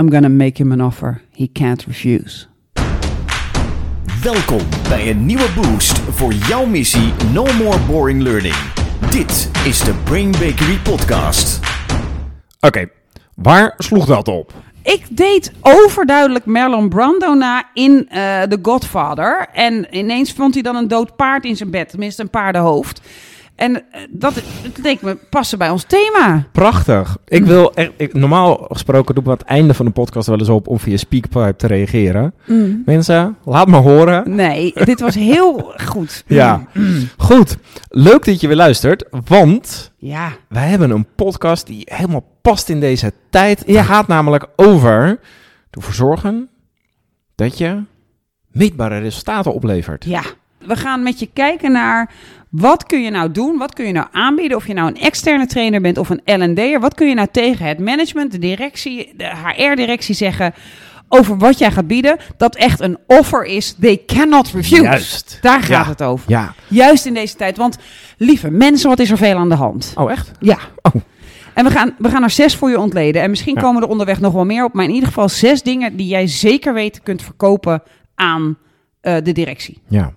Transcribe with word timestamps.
I'm 0.00 0.10
gonna 0.10 0.28
make 0.28 0.60
him 0.60 0.72
an 0.72 0.80
offer 0.80 1.20
he 1.30 1.48
can't 1.52 1.84
refuse. 1.84 2.46
Welkom 4.22 4.60
bij 4.88 5.10
een 5.10 5.26
nieuwe 5.26 5.48
boost 5.54 5.98
voor 5.98 6.32
jouw 6.32 6.66
missie 6.66 7.12
No 7.32 7.44
More 7.58 7.78
Boring 7.78 8.22
Learning. 8.22 8.54
Dit 9.10 9.50
is 9.64 9.80
de 9.80 9.94
Brain 10.04 10.30
Bakery 10.30 10.78
Podcast. 10.82 11.60
Oké, 12.60 12.88
waar 13.34 13.74
sloeg 13.78 14.06
dat 14.06 14.28
op? 14.28 14.52
Ik 14.82 15.16
deed 15.16 15.52
overduidelijk 15.60 16.44
Marlon 16.44 16.88
Brando 16.88 17.34
na 17.34 17.68
in 17.74 18.08
eh, 18.08 18.42
The 18.42 18.58
Godfather. 18.62 19.48
En 19.52 19.96
ineens 19.96 20.32
vond 20.32 20.54
hij 20.54 20.62
dan 20.62 20.76
een 20.76 20.88
dood 20.88 21.16
paard 21.16 21.44
in 21.44 21.56
zijn 21.56 21.70
bed. 21.70 21.88
Tenminste, 21.88 22.22
een 22.22 22.30
paardenhoofd. 22.30 23.00
En 23.60 23.74
eh, 23.76 24.00
dat, 24.10 24.34
dat 24.34 24.42
leek 24.82 25.02
me 25.02 25.16
passen 25.30 25.58
bij 25.58 25.70
ons 25.70 25.84
thema. 25.84 26.46
Prachtig. 26.52 27.16
Ik 27.28 27.44
wil 27.44 27.74
echt, 27.74 27.90
ik, 27.96 28.14
normaal 28.14 28.66
gesproken 28.70 29.14
doen 29.14 29.24
we 29.24 29.30
aan 29.30 29.36
het 29.36 29.46
einde 29.46 29.74
van 29.74 29.86
de 29.86 29.92
podcast 29.92 30.26
wel 30.26 30.38
eens 30.38 30.48
op 30.48 30.68
om 30.68 30.78
via 30.78 30.96
Speakpipe 30.96 31.54
te 31.56 31.66
reageren. 31.66 32.34
Mensen, 32.84 33.36
laat 33.44 33.68
me 33.68 33.76
horen. 33.76 34.34
Nee, 34.34 34.72
dit 34.84 35.00
was 35.00 35.14
heel 35.14 35.72
goed. 35.86 36.24
Ja, 36.26 36.66
goed. 37.16 37.56
Leuk 37.88 38.24
dat 38.24 38.40
je 38.40 38.46
weer 38.46 38.56
luistert, 38.56 39.04
want 39.26 39.92
Ja, 39.98 40.32
wij 40.48 40.68
hebben 40.68 40.90
een 40.90 41.06
podcast 41.16 41.66
die 41.66 41.82
helemaal 41.84 42.24
past 42.42 42.68
in 42.68 42.80
deze 42.80 43.12
tijd. 43.30 43.62
Ja. 43.66 43.76
Het 43.76 43.86
gaat 43.86 44.06
namelijk 44.08 44.46
over 44.56 45.20
ervoor 45.70 45.94
zorgen 45.94 46.48
dat 47.34 47.58
je 47.58 47.82
meetbare 48.52 48.98
resultaten 48.98 49.54
oplevert. 49.54 50.04
ja. 50.04 50.22
We 50.66 50.76
gaan 50.76 51.02
met 51.02 51.18
je 51.18 51.28
kijken 51.32 51.72
naar 51.72 52.10
wat 52.48 52.86
kun 52.86 53.02
je 53.02 53.10
nou 53.10 53.30
doen? 53.30 53.58
Wat 53.58 53.74
kun 53.74 53.86
je 53.86 53.92
nou 53.92 54.06
aanbieden? 54.12 54.56
Of 54.56 54.66
je 54.66 54.74
nou 54.74 54.88
een 54.88 54.96
externe 55.00 55.46
trainer 55.46 55.80
bent 55.80 55.98
of 55.98 56.10
een 56.10 56.40
L&D'er. 56.50 56.80
Wat 56.80 56.94
kun 56.94 57.08
je 57.08 57.14
nou 57.14 57.28
tegen 57.32 57.66
het 57.66 57.78
management, 57.78 58.32
de 58.32 58.38
directie, 58.38 59.12
de 59.16 59.30
HR-directie 59.44 60.14
zeggen 60.14 60.54
over 61.08 61.38
wat 61.38 61.58
jij 61.58 61.70
gaat 61.70 61.86
bieden? 61.86 62.16
Dat 62.36 62.56
echt 62.56 62.80
een 62.80 62.98
offer 63.06 63.44
is. 63.44 63.74
They 63.80 64.02
cannot 64.06 64.50
refuse. 64.52 64.82
Juist. 64.82 65.38
Daar 65.40 65.60
gaat 65.60 65.68
Ja. 65.84 65.90
het 65.90 66.02
over. 66.02 66.30
Ja. 66.30 66.54
Juist 66.68 67.06
in 67.06 67.14
deze 67.14 67.36
tijd. 67.36 67.56
Want 67.56 67.78
lieve 68.16 68.50
mensen, 68.50 68.88
wat 68.88 68.98
is 68.98 69.10
er 69.10 69.16
veel 69.16 69.36
aan 69.36 69.48
de 69.48 69.54
hand? 69.54 69.92
Oh, 69.96 70.10
echt? 70.10 70.30
Ja. 70.40 70.58
Oh. 70.82 70.94
En 71.54 71.64
we 71.64 71.70
gaan, 71.70 71.94
we 71.98 72.08
gaan 72.08 72.22
er 72.22 72.30
zes 72.30 72.56
voor 72.56 72.70
je 72.70 72.78
ontleden. 72.78 73.22
En 73.22 73.30
misschien 73.30 73.54
Ja. 73.54 73.60
komen 73.60 73.82
er 73.82 73.88
onderweg 73.88 74.20
nog 74.20 74.32
wel 74.32 74.44
meer 74.44 74.64
op. 74.64 74.72
Maar 74.72 74.84
in 74.84 74.90
ieder 74.90 75.08
geval 75.08 75.28
zes 75.28 75.62
dingen 75.62 75.96
die 75.96 76.06
jij 76.06 76.26
zeker 76.26 76.74
weten 76.74 77.02
kunt 77.02 77.22
verkopen 77.22 77.82
aan 78.14 78.58
eh, 79.00 79.14
de 79.22 79.32
directie. 79.32 79.82
Ja. 79.88 80.12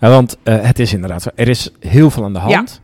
Ja 0.00 0.08
want 0.08 0.36
eh, 0.42 0.60
het 0.60 0.78
is 0.78 0.92
inderdaad 0.92 1.22
zo. 1.22 1.28
Er 1.34 1.48
is 1.48 1.70
heel 1.80 2.10
veel 2.10 2.24
aan 2.24 2.32
de 2.32 2.38
hand. 2.38 2.80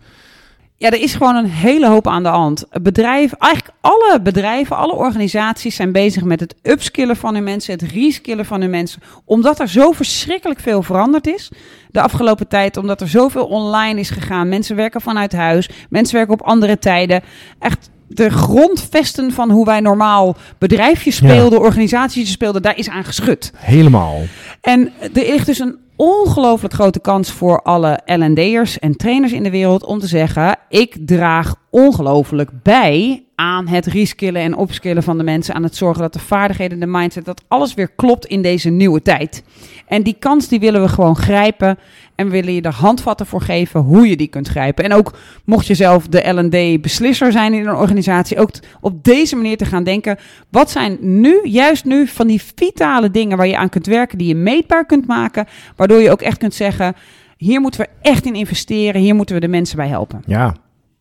Ja, 0.77 0.91
er 0.91 1.00
is 1.03 1.14
gewoon 1.14 1.36
een 1.36 1.50
hele 1.50 1.89
hoop 1.89 2.06
aan 2.08 2.22
de 2.22 2.28
hand. 2.28 2.64
Bedrijven, 2.83 3.39
eigenlijk 3.39 3.75
alle 3.80 4.20
bedrijven, 4.22 4.77
alle 4.77 4.94
organisaties 4.94 5.75
zijn 5.77 5.92
bezig 5.92 6.22
met 6.25 6.41
het 6.41 6.55
upskillen 6.62 7.16
van 7.16 7.34
hun 7.34 7.44
mensen, 7.44 7.72
het 7.72 7.83
reskillen 7.83 8.44
van 8.47 8.61
hun 8.61 8.70
mensen. 8.70 9.03
Omdat 9.25 9.61
er 9.61 9.69
zo 9.69 9.92
verschrikkelijk 9.92 10.61
veel 10.61 10.83
veranderd 10.83 11.27
is 11.27 11.50
de 11.91 12.00
afgelopen 12.00 12.48
tijd. 12.48 12.77
Omdat 12.77 13.00
er 13.00 13.08
zoveel 13.08 13.47
online 13.47 14.00
is 14.00 14.11
gegaan. 14.11 14.48
Mensen 14.48 14.77
werken 14.77 15.00
vanuit 15.00 15.33
huis. 15.33 15.69
Mensen 15.88 16.16
werken 16.16 16.34
op 16.34 16.42
andere 16.42 16.78
tijden. 16.78 17.22
Echt 17.58 17.91
de 18.06 18.31
grondvesten 18.31 19.33
van 19.33 19.50
hoe 19.50 19.64
wij 19.64 19.81
normaal 19.81 20.36
bedrijfjes 20.58 21.19
Ja. 21.19 21.28
speelden, 21.28 21.61
organisaties 21.61 22.31
speelden, 22.31 22.62
daar 22.62 22.77
is 22.78 22.88
aan 22.88 23.05
geschud. 23.05 23.53
Helemaal. 23.56 24.20
En 24.61 24.92
er 25.00 25.11
ligt 25.12 25.47
dus 25.47 25.58
een 25.58 25.77
ongelooflijk 26.00 26.74
grote 26.74 27.00
kans 27.00 27.32
voor 27.32 27.62
alle 27.62 28.00
L&D'ers 28.04 28.78
en 28.78 28.96
trainers 28.96 29.32
in 29.32 29.42
de 29.42 29.50
wereld 29.50 29.84
om 29.84 29.98
te 29.98 30.06
zeggen: 30.06 30.56
ik 30.68 30.96
draag 31.06 31.54
ongelooflijk 31.70 32.50
bij 32.62 33.24
aan 33.34 33.68
het 33.68 33.86
reskillen 33.86 34.42
en 34.42 34.60
upskillen 34.60 35.02
van 35.02 35.18
de 35.18 35.24
mensen, 35.24 35.54
aan 35.54 35.62
het 35.62 35.76
zorgen 35.76 36.02
dat 36.02 36.12
de 36.12 36.18
vaardigheden, 36.18 36.80
de 36.80 36.86
mindset, 36.86 37.24
dat 37.24 37.42
alles 37.48 37.74
weer 37.74 37.90
klopt 37.90 38.26
in 38.26 38.42
deze 38.42 38.70
nieuwe 38.70 39.02
tijd. 39.02 39.44
En 39.86 40.02
die 40.02 40.16
kans 40.18 40.48
die 40.48 40.60
willen 40.60 40.82
we 40.82 40.88
gewoon 40.88 41.16
grijpen 41.16 41.78
en 42.20 42.26
we 42.26 42.32
willen 42.32 42.54
je 42.54 42.62
er 42.62 42.72
handvatten 42.74 43.26
voor 43.26 43.40
geven 43.40 43.81
hoe 43.81 44.08
je 44.08 44.16
die 44.16 44.28
kunt 44.28 44.48
grijpen. 44.48 44.84
En 44.84 44.92
ook 44.92 45.12
mocht 45.44 45.66
je 45.66 45.75
zelf 45.75 46.06
de 46.08 46.28
L&D 46.32 46.82
beslisser 46.82 47.32
zijn 47.32 47.53
in 47.54 47.66
een 47.69 47.75
organisatie, 47.76 48.38
ook 48.38 48.50
op 48.81 49.04
deze 49.04 49.36
manier 49.36 49.56
te 49.56 49.64
gaan 49.64 49.84
denken, 49.84 50.16
wat 50.50 50.70
zijn 50.70 50.98
nu, 51.00 51.41
juist 51.44 51.84
nu, 51.84 52.06
van 52.06 52.26
die 52.26 52.42
vitale 52.56 53.10
dingen 53.10 53.36
waar 53.36 53.47
je 53.47 53.56
aan 53.56 53.69
kunt 53.69 53.86
werken, 53.86 54.19
die 54.19 54.28
je 54.28 54.34
meetbaar 54.34 54.86
kunt 54.86 55.06
maken, 55.06 55.47
waardoor 55.76 56.00
je 56.00 56.10
ook 56.10 56.22
echt 56.22 56.38
kunt 56.38 56.54
zeggen, 56.54 56.94
hier 57.36 57.60
moeten 57.60 57.81
we 57.81 57.88
echt 58.03 58.25
in 58.26 58.34
investeren, 58.34 59.00
hier 59.00 59.14
moeten 59.14 59.34
we 59.34 59.41
de 59.41 59.48
mensen 59.48 59.76
bij 59.76 59.88
helpen. 59.88 60.22
Ja. 60.26 60.54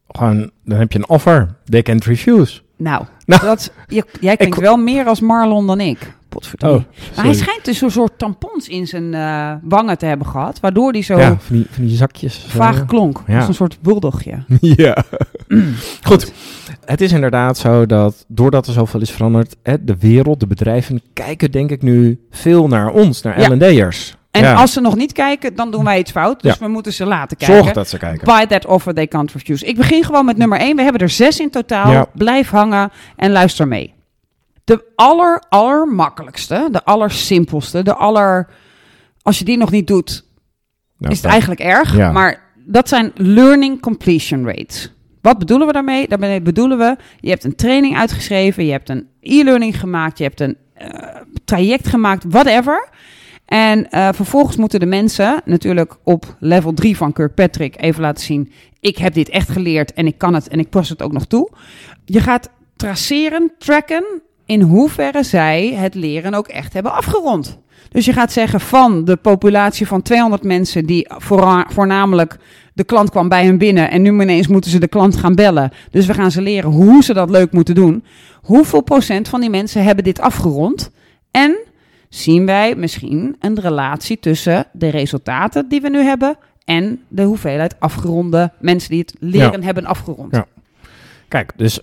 Gewoon, 0.08 0.52
dan 0.66 0.78
heb 0.80 0.92
je 0.92 1.00
een 1.00 1.10
offer. 1.10 1.56
They 1.66 1.82
can't 1.82 2.06
refuse. 2.06 2.62
Nou, 2.78 3.06
Nou, 3.26 3.42
dat, 3.42 3.72
je- 3.88 4.06
jij 4.20 4.38
klinkt 4.38 4.58
ik- 4.58 4.64
wel 4.64 4.78
meer 4.78 5.06
als 5.06 5.20
Marlon 5.20 5.68
dan 5.68 5.80
ik. 5.80 6.14
Oh, 6.66 6.72
maar 7.16 7.26
hij 7.26 7.34
schijnt 7.34 7.66
dus 7.66 7.82
een 7.82 7.92
soort 7.92 8.12
tampons 8.18 8.68
in 8.68 8.88
zijn 8.88 9.14
eh, 9.14 9.52
wangen 9.62 9.98
te 9.98 10.06
hebben 10.06 10.28
gehad, 10.28 10.60
waardoor 10.60 10.92
hij 10.92 11.02
zo 11.02 11.18
Ja, 11.20 11.38
van 11.40 11.56
die, 11.56 11.66
van 11.70 11.86
die 11.86 11.96
zakjes. 11.96 12.42
zo. 12.50 12.58
vaag 12.58 12.86
klonk. 12.86 13.22
Ja. 13.28 13.38
Als 13.38 13.48
een 13.48 13.54
soort 13.54 13.78
buldogje. 13.82 14.44
ja. 14.60 15.04
Goed. 16.04 16.32
Het 16.86 17.02
is 17.02 17.12
inderdaad 17.12 17.58
zo 17.58 17.86
dat 17.86 18.26
doordat 18.28 18.68
er 18.68 18.74
zoveel 18.74 19.02
is 19.02 19.12
veranderd, 19.12 19.56
hè, 19.64 19.84
de 19.84 19.96
wereld, 20.00 20.40
de 20.40 20.48
bedrijven 20.48 21.02
kijken 21.14 21.52
denk 21.52 21.70
ik 21.72 21.82
nu 21.82 22.20
veel 22.32 22.68
naar 22.68 22.90
ons, 22.90 23.22
naar 23.22 23.40
Ja. 23.42 23.48
L&D'ers. 23.56 24.18
En 24.32 24.42
Ja. 24.42 24.54
als 24.54 24.74
ze 24.74 24.82
nog 24.82 24.96
niet 24.96 25.12
kijken, 25.12 25.56
dan 25.56 25.72
doen 25.72 25.84
wij 25.84 26.00
iets 26.00 26.12
fout. 26.12 26.42
Dus 26.42 26.54
Ja. 26.54 26.66
we 26.66 26.72
moeten 26.72 26.94
ze 26.94 27.06
laten 27.06 27.38
kijken. 27.38 27.58
Zorg 27.58 27.72
dat 27.74 27.90
ze 27.90 27.98
kijken. 27.98 28.26
Buy 28.26 28.46
that 28.46 28.66
offer 28.66 28.94
they 28.94 29.08
can't 29.08 29.32
refuse. 29.32 29.66
Ik 29.66 29.76
begin 29.78 30.04
gewoon 30.04 30.26
met 30.26 30.38
nummer 30.38 30.60
1. 30.60 30.76
We 30.76 30.82
hebben 30.82 31.02
er 31.02 31.10
zes 31.10 31.40
in 31.40 31.50
totaal. 31.50 31.92
Ja. 31.92 32.06
Blijf 32.14 32.50
hangen 32.50 32.92
en 33.16 33.32
luister 33.32 33.68
mee. 33.68 33.94
De 34.70 34.86
aller, 34.96 35.44
allermakkelijkste, 35.50 36.68
de 36.72 36.84
allersimpelste, 36.84 37.84
de 37.84 37.94
aller... 37.96 38.48
Als 39.22 39.40
je 39.40 39.46
die 39.46 39.58
nog 39.58 39.72
niet 39.72 39.88
doet, 39.88 40.26
Nou, 40.98 41.12
is 41.12 41.18
het 41.18 41.22
dat- 41.22 41.32
eigenlijk 41.32 41.62
erg. 41.62 41.96
Ja. 41.96 42.12
Maar 42.12 42.52
dat 42.66 42.90
zijn 42.90 43.12
learning 43.16 43.82
completion 43.82 44.46
rates. 44.46 44.94
Wat 45.22 45.38
bedoelen 45.40 45.68
we 45.68 45.74
daarmee? 45.74 46.08
Daarmee 46.08 46.42
bedoelen 46.42 46.78
we, 46.78 46.96
je 47.20 47.30
hebt 47.30 47.44
een 47.44 47.56
training 47.56 47.98
uitgeschreven, 47.98 48.66
je 48.66 48.72
hebt 48.72 48.90
een 48.90 49.08
e-learning 49.22 49.80
gemaakt, 49.80 50.18
je 50.18 50.24
hebt 50.24 50.40
een 50.40 50.58
eh, 50.74 51.16
traject 51.46 51.88
gemaakt, 51.88 52.24
whatever. 52.28 52.90
En 53.46 53.90
eh, 53.90 54.10
vervolgens 54.14 54.56
moeten 54.56 54.80
de 54.80 54.86
mensen 54.86 55.42
natuurlijk 55.46 55.98
op 56.04 56.36
level 56.40 56.74
3 56.74 56.98
van 56.98 57.14
Kirkpatrick 57.14 57.82
even 57.82 58.02
laten 58.02 58.24
zien, 58.26 58.52
ik 58.80 58.98
heb 58.98 59.14
dit 59.14 59.30
echt 59.30 59.50
geleerd 59.50 59.94
en 59.94 60.08
ik 60.08 60.18
kan 60.18 60.34
het 60.34 60.48
en 60.48 60.60
ik 60.60 60.70
pas 60.70 60.90
het 60.90 61.02
ook 61.02 61.12
nog 61.12 61.26
toe. 61.26 61.50
Je 62.06 62.20
gaat 62.20 62.50
traceren, 62.76 63.52
tracken 63.58 64.22
in 64.50 64.62
hoeverre 64.62 65.24
zij 65.24 65.74
het 65.76 65.96
leren 65.96 66.34
ook 66.34 66.48
echt 66.48 66.74
hebben 66.74 66.94
afgerond. 66.94 67.60
Dus 67.90 68.06
je 68.06 68.14
gaat 68.14 68.32
zeggen 68.32 68.60
van 68.60 69.06
de 69.06 69.16
populatie 69.16 69.88
van 69.88 70.02
200 70.02 70.44
mensen 70.44 70.86
die 70.86 71.08
voorna- 71.18 71.66
voornamelijk 71.70 72.38
de 72.74 72.84
klant 72.84 73.10
kwam 73.10 73.30
bij 73.30 73.46
hen 73.46 73.58
binnen 73.58 73.92
en 73.92 74.02
nu 74.02 74.10
ineens 74.22 74.48
moeten 74.48 74.72
ze 74.72 74.80
de 74.80 74.88
klant 74.88 75.16
gaan 75.16 75.36
bellen. 75.36 75.72
Dus 75.92 76.06
we 76.06 76.14
gaan 76.14 76.32
ze 76.32 76.42
leren 76.42 76.70
hoe 76.72 77.04
ze 77.04 77.14
dat 77.14 77.30
leuk 77.30 77.52
moeten 77.52 77.76
doen. 77.76 78.04
Hoeveel 78.42 78.82
procent 78.82 79.28
van 79.28 79.42
die 79.42 79.50
mensen 79.50 79.84
hebben 79.84 80.04
dit 80.04 80.20
afgerond? 80.20 80.92
En 81.32 81.58
zien 82.10 82.46
wij 82.46 82.76
misschien 82.76 83.36
een 83.40 83.60
relatie 83.60 84.20
tussen 84.20 84.66
de 84.74 84.90
resultaten 84.90 85.70
die 85.70 85.82
we 85.82 85.90
nu 85.90 86.00
hebben 86.00 86.38
en 86.66 87.02
de 87.08 87.24
hoeveelheid 87.24 87.80
afgeronde 87.80 88.52
mensen 88.60 88.90
die 88.90 89.00
het 89.00 89.16
leren 89.20 89.64
hebben 89.64 89.86
afgerond. 89.86 90.36
Ja. 90.36 90.46
Kijk, 91.28 91.52
dus 91.56 91.80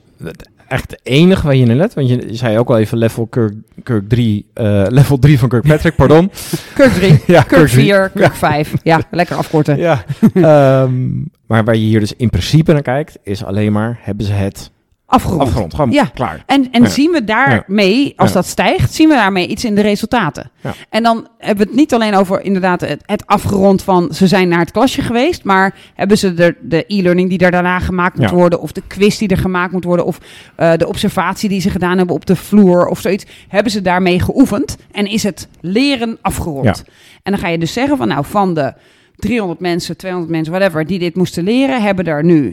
echt 0.68 1.00
enige 1.02 1.46
waar 1.46 1.54
je 1.54 1.64
in 1.64 1.76
let, 1.76 1.94
want 1.94 2.08
je, 2.08 2.26
zei 2.30 2.58
ook 2.58 2.68
al 2.68 2.78
even 2.78 2.98
level 2.98 3.26
Kirk, 3.26 3.54
Kirk 3.82 4.08
3, 4.08 4.46
eh, 4.52 4.84
level 4.98 5.18
3 5.18 5.38
van 5.38 5.48
Kirkpatrick, 5.48 5.94
pardon. 5.94 6.30
Kirk 6.74 6.92
3, 6.92 7.20
ja, 7.34 7.42
Kirk 7.42 7.68
drie. 7.68 7.84
4, 7.84 8.10
Kirk 8.14 8.34
5. 8.34 8.72
Ja, 8.82 9.00
lekker 9.10 9.36
afkorten. 9.36 9.76
Ja. 9.76 10.04
Ehm, 10.34 11.08
maar 11.46 11.64
waar 11.64 11.74
je 11.76 11.86
hier 11.86 12.00
dus 12.00 12.14
in 12.16 12.30
principe 12.30 12.72
naar 12.72 12.82
kijkt, 12.82 13.18
is 13.22 13.44
alleen 13.44 13.72
maar, 13.72 13.98
hebben 14.00 14.26
ze 14.26 14.32
het 14.32 14.70
Afgerond. 15.08 15.40
afgerond? 15.42 15.74
Gewoon 15.74 15.90
Ja. 15.90 16.04
klaar. 16.04 16.42
En, 16.46 16.68
en 16.72 16.82
Ja. 16.82 16.88
zien 16.88 17.10
we 17.10 17.24
daarmee, 17.24 18.12
als 18.16 18.32
dat 18.32 18.46
stijgt, 18.46 18.92
zien 18.94 19.08
we 19.08 19.14
daarmee 19.14 19.46
iets 19.46 19.64
in 19.64 19.74
de 19.74 19.80
resultaten. 19.80 20.50
Ja. 20.60 20.72
En 20.90 21.02
dan 21.02 21.28
hebben 21.38 21.64
we 21.64 21.70
het 21.70 21.80
niet 21.80 21.94
alleen 21.94 22.14
over 22.14 22.42
inderdaad 22.42 22.80
het, 22.80 23.02
het 23.06 23.26
afgerond 23.26 23.82
van 23.82 24.08
ze 24.14 24.26
zijn 24.26 24.48
naar 24.48 24.58
het 24.58 24.70
klasje 24.70 25.02
geweest, 25.02 25.44
maar 25.44 25.74
hebben 25.94 26.18
ze 26.18 26.34
de, 26.34 26.56
de 26.62 26.84
e-learning 26.86 27.28
die 27.28 27.38
er 27.38 27.50
daarna 27.50 27.78
gemaakt 27.78 28.18
moet 28.18 28.30
worden, 28.30 28.60
of 28.60 28.72
de 28.72 28.82
quiz 28.86 29.18
die 29.18 29.28
er 29.28 29.36
gemaakt 29.38 29.72
moet 29.72 29.84
worden, 29.84 30.06
of 30.06 30.18
eh, 30.56 30.72
de 30.76 30.88
observatie 30.88 31.48
die 31.48 31.60
ze 31.60 31.70
gedaan 31.70 31.96
hebben 31.98 32.14
op 32.16 32.26
de 32.26 32.36
vloer 32.36 32.86
of 32.86 33.00
zoiets, 33.00 33.24
hebben 33.48 33.72
ze 33.72 33.82
daarmee 33.82 34.20
geoefend 34.20 34.76
en 34.92 35.06
is 35.06 35.22
het 35.22 35.48
leren 35.60 36.18
afgerond. 36.20 36.64
Ja. 36.64 36.92
En 37.22 37.32
dan 37.32 37.40
ga 37.40 37.48
je 37.48 37.58
dus 37.58 37.72
zeggen 37.72 37.96
van 37.96 38.08
nou 38.08 38.24
van 38.24 38.54
de 38.54 38.74
300 39.16 39.60
mensen, 39.60 39.96
200 39.96 40.32
mensen, 40.32 40.52
whatever, 40.52 40.86
die 40.86 40.98
dit 40.98 41.16
moesten 41.16 41.44
leren, 41.44 41.82
hebben 41.82 42.04
er 42.04 42.24
nu 42.24 42.52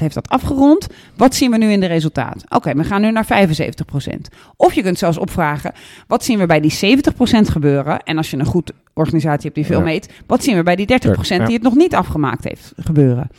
heeft 0.00 0.14
dat 0.14 0.28
afgerond. 0.28 0.86
Wat 1.16 1.34
zien 1.34 1.50
we 1.50 1.56
nu 1.58 1.70
in 1.70 1.80
de 1.80 1.86
resultaat? 1.86 2.44
Oké, 2.48 2.74
we 2.74 2.84
gaan 2.84 3.00
nu 3.00 3.10
naar 3.10 3.26
75%. 3.26 4.28
Of 4.56 4.72
je 4.72 4.82
kunt 4.82 4.98
zelfs 4.98 5.18
opvragen, 5.18 5.72
wat 6.06 6.24
zien 6.24 6.38
we 6.38 6.46
bij 6.46 6.60
die 6.60 6.98
70% 6.98 7.50
gebeuren? 7.50 8.02
En 8.02 8.16
als 8.16 8.30
je 8.30 8.36
een 8.38 8.44
goed 8.44 8.72
organisatie 8.94 9.42
hebt 9.42 9.54
die 9.54 9.66
veel 9.66 9.78
Ja. 9.78 9.84
meet, 9.84 10.08
wat 10.26 10.44
zien 10.44 10.56
we 10.56 10.62
bij 10.62 10.76
die 10.76 10.86
30% 10.86 11.40
Ja. 11.40 11.44
die 11.46 11.54
het 11.54 11.62
nog 11.64 11.74
niet 11.74 11.94
afgemaakt 11.94 12.44
heeft 12.44 12.72
gebeuren? 12.76 13.30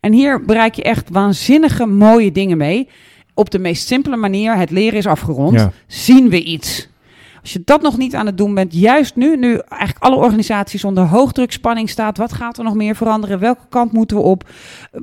En 0.00 0.12
hier 0.12 0.44
bereik 0.44 0.74
je 0.74 0.82
echt 0.82 1.10
waanzinnige 1.10 1.86
mooie 1.86 2.32
dingen 2.32 2.56
mee. 2.58 2.88
op 3.34 3.50
de 3.50 3.58
meest 3.58 3.86
simpele 3.86 4.16
manier, 4.16 4.56
het 4.56 4.70
leren 4.70 4.98
is 4.98 5.06
afgerond, 5.06 5.54
Ja. 5.54 5.72
zien 5.86 6.28
we 6.28 6.42
iets. 6.42 6.88
Als 7.48 7.56
je 7.56 7.62
dat 7.64 7.82
nog 7.82 7.96
niet 7.96 8.14
aan 8.14 8.26
het 8.26 8.36
doen 8.38 8.54
bent, 8.54 8.74
juist 8.74 9.16
nu, 9.16 9.36
nu 9.36 9.58
eigenlijk 9.68 10.04
alle 10.04 10.16
organisaties 10.16 10.84
onder 10.84 11.04
hoogdrukspanning 11.04 11.90
staat, 11.90 12.16
wat 12.18 12.32
gaat 12.32 12.58
er 12.58 12.64
nog 12.64 12.74
meer 12.74 12.96
veranderen? 12.96 13.38
Welke 13.38 13.66
kant 13.68 13.92
moeten 13.92 14.16
we 14.16 14.22
op? 14.22 14.48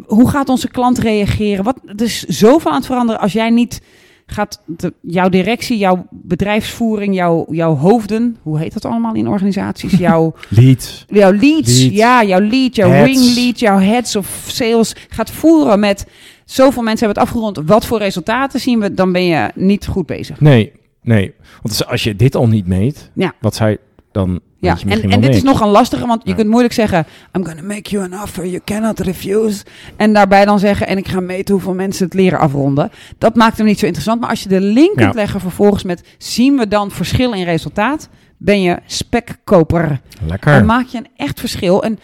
Hoe 0.06 0.30
gaat 0.30 0.50
onze 0.50 0.68
klant 0.68 0.98
reageren? 0.98 1.64
Wat, 1.64 1.78
er 1.86 2.02
is 2.02 2.24
zoveel 2.24 2.72
aan 2.72 2.78
het 2.78 2.86
veranderen 2.86 3.22
als 3.22 3.34
jij 3.34 3.50
niet 3.50 3.82
gaat 4.26 4.62
de, 4.66 4.94
jouw 5.02 5.30
directie, 5.30 5.78
jouw 5.78 6.06
bedrijfsvoering, 6.10 7.16
jouw, 7.16 7.46
jouw 7.50 7.76
hoofden, 7.76 8.38
hoe 8.42 8.60
heet 8.60 8.74
dat 8.74 8.86
allemaal 8.86 9.16
in 9.16 9.28
organisaties? 9.28 9.98
Jouw, 10.08 10.34
Leads. 10.50 11.06
jouw 11.08 11.32
leads, 11.32 11.80
Leads. 11.80 11.96
ja, 11.96 12.24
jouw 12.24 12.42
lead, 12.42 12.76
jouw 12.76 12.90
Heads. 12.90 13.06
ring 13.12 13.36
lead, 13.36 13.60
jouw 13.60 13.80
heads 13.80 14.16
of 14.16 14.44
sales 14.48 14.96
gaat 15.10 15.32
voeren 15.32 15.80
met 15.80 16.06
zoveel 16.46 16.84
mensen 16.84 17.06
hebben 17.06 17.24
het 17.24 17.32
afgerond. 17.34 17.68
Wat 17.68 17.86
voor 17.86 17.98
resultaten 17.98 18.60
zien 18.60 18.80
we? 18.80 18.94
Dan 18.94 19.12
ben 19.12 19.26
je 19.26 19.52
niet 19.56 19.88
goed 19.88 20.06
bezig. 20.06 20.40
Nee, 20.40 20.72
nee. 21.06 21.34
Want 21.62 21.86
als 21.88 22.04
je 22.04 22.16
dit 22.16 22.36
al 22.36 22.48
niet 22.48 22.68
meet, 22.68 23.10
Ja. 23.14 23.34
wat 23.40 23.56
zij 23.56 23.78
dan... 24.12 24.40
Ja, 24.60 24.78
en, 24.88 25.22
dit 25.22 25.36
is 25.36 25.44
nog 25.44 25.62
een 25.62 25.68
lastige, 25.68 26.08
want 26.08 26.22
je 26.26 26.36
kunt 26.36 26.50
moeilijk 26.50 26.74
zeggen: 26.74 27.06
I'm 27.34 27.46
gonna 27.46 27.62
make 27.62 27.90
you 27.90 28.12
an 28.12 28.22
offer 28.22 28.46
you 28.46 28.62
cannot 28.66 29.00
refuse. 29.00 29.64
En 29.96 30.14
daarbij 30.14 30.46
dan 30.46 30.60
zeggen: 30.60 30.88
en 30.88 30.98
ik 30.98 31.08
ga 31.08 31.20
meten 31.20 31.54
hoeveel 31.54 31.74
mensen 31.74 32.06
het 32.06 32.14
leren 32.14 32.40
afronden. 32.40 32.92
Dat 33.18 33.36
maakt 33.36 33.58
hem 33.58 33.66
niet 33.66 33.80
zo 33.80 33.86
interessant. 33.86 34.20
Maar 34.22 34.30
als 34.30 34.44
je 34.44 34.50
de 34.50 34.62
link 34.62 35.00
Ja. 35.00 35.04
kunt 35.04 35.16
leggen 35.16 35.40
vervolgens 35.40 35.84
met: 35.84 36.04
zien 36.18 36.58
we 36.58 36.68
dan 36.68 36.92
verschil 36.92 37.34
in 37.34 37.44
resultaat? 37.44 38.10
Ben 38.38 38.62
je 38.62 38.78
spekkoper. 38.86 40.00
Lekker. 40.28 40.54
Dan 40.54 40.66
maak 40.66 40.88
je 40.88 40.98
een 40.98 41.08
echt 41.16 41.40
verschil. 41.40 41.84
En 41.84 42.00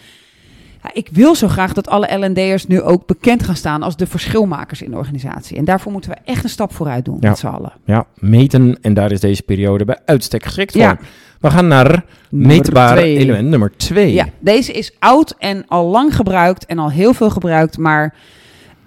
ja, 0.82 0.90
ik 0.92 1.08
wil 1.12 1.34
zo 1.34 1.48
graag 1.48 1.72
dat 1.72 1.88
alle 1.88 2.26
L&D'ers 2.26 2.66
nu 2.66 2.80
ook 2.80 3.06
bekend 3.06 3.42
gaan 3.44 3.56
staan 3.56 3.82
als 3.82 3.96
de 3.96 4.06
verschilmakers 4.06 4.82
in 4.82 4.90
de 4.90 4.96
organisatie. 4.96 5.56
En 5.56 5.64
daarvoor 5.64 5.92
moeten 5.92 6.10
we 6.10 6.16
echt 6.24 6.44
een 6.44 6.50
stap 6.50 6.72
vooruit 6.74 7.04
doen 7.04 7.16
Ja. 7.20 7.28
met 7.28 7.38
z'n 7.38 7.46
allen. 7.46 7.72
Ja, 7.84 8.06
meten. 8.18 8.78
En 8.80 8.94
daar 8.94 9.12
is 9.12 9.20
deze 9.20 9.42
periode 9.42 9.84
bij 9.84 9.98
uitstek 10.06 10.44
geschikt 10.44 10.74
Ja. 10.74 10.88
voor. 10.96 11.06
We 11.40 11.50
gaan 11.50 11.68
naar 11.68 12.04
meetbare 12.30 12.96
twee. 13.00 13.16
element 13.18 13.48
nummer 13.48 13.72
twee. 13.76 14.12
Ja, 14.12 14.26
deze 14.40 14.72
is 14.72 14.92
oud 14.98 15.34
en 15.38 15.64
al 15.68 15.86
lang 15.86 16.16
gebruikt 16.16 16.66
en 16.66 16.78
al 16.78 16.90
heel 16.90 17.14
veel 17.14 17.30
gebruikt, 17.30 17.78
maar 17.78 18.14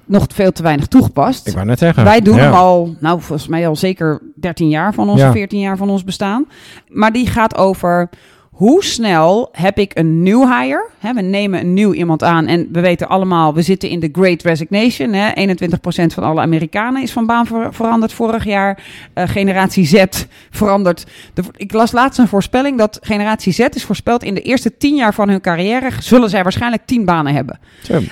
nog 0.06 0.26
veel 0.34 0.52
te 0.52 0.64
weinig 0.64 0.88
toegepast. 0.88 1.48
Ik 1.48 1.54
wou 1.54 1.66
net 1.66 1.80
zeggen. 1.80 2.04
Wij 2.04 2.22
doen 2.22 2.36
Ja. 2.36 2.42
hem 2.44 2.54
al, 2.54 2.96
nou 3.00 3.22
volgens 3.22 3.48
mij 3.48 3.68
al 3.68 3.76
zeker 3.76 4.22
13 4.36 4.70
jaar 4.70 4.94
van 4.94 5.10
onze 5.10 5.24
Ja. 5.24 5.32
14 5.32 5.60
jaar 5.60 5.78
van 5.78 5.90
ons 5.90 6.04
bestaan. 6.04 6.46
Maar 6.88 7.12
die 7.12 7.28
gaat 7.28 7.58
over 7.58 8.10
hoe 8.56 8.84
snel 8.84 9.50
heb 9.52 9.78
ik 9.78 9.92
een 9.98 10.24
nieuw 10.24 10.42
hire? 10.48 10.88
Hè, 11.00 11.14
we 11.14 11.22
nemen 11.22 11.60
een 11.60 11.74
nieuw 11.74 11.94
iemand 11.94 12.24
aan 12.24 12.46
en 12.48 12.68
we 12.72 12.80
weten 12.80 13.08
allemaal, 13.08 13.54
we 13.54 13.62
zitten 13.62 13.90
in 13.90 14.00
de 14.00 14.10
Great 14.12 14.42
Resignation. 14.42 15.14
Hè, 15.14 15.32
21% 15.34 16.14
van 16.14 16.24
alle 16.24 16.42
Amerikanen 16.42 17.02
is 17.02 17.12
van 17.12 17.26
baan 17.26 17.46
ver- 17.46 17.74
veranderd 17.74 18.14
vorig 18.14 18.46
jaar. 18.46 18.84
Eh, 19.14 19.28
generatie 19.28 19.86
Z 19.86 20.04
verandert. 20.50 21.06
De, 21.34 21.44
ik 21.56 21.74
las 21.74 21.92
laatst 21.92 22.20
een 22.20 22.28
voorspelling 22.28 22.78
dat 22.78 22.98
generatie 23.02 23.54
Z 23.54 23.60
is 23.60 23.84
voorspeld 23.84 24.24
in 24.24 24.34
de 24.34 24.42
eerste 24.42 24.78
10 24.78 24.96
jaar 24.96 25.14
van 25.14 25.30
hun 25.30 25.42
carrière 25.42 25.90
zullen 26.00 26.30
zij 26.30 26.44
waarschijnlijk 26.44 26.86
10 26.86 27.06
banen 27.06 27.34
hebben. 27.34 27.60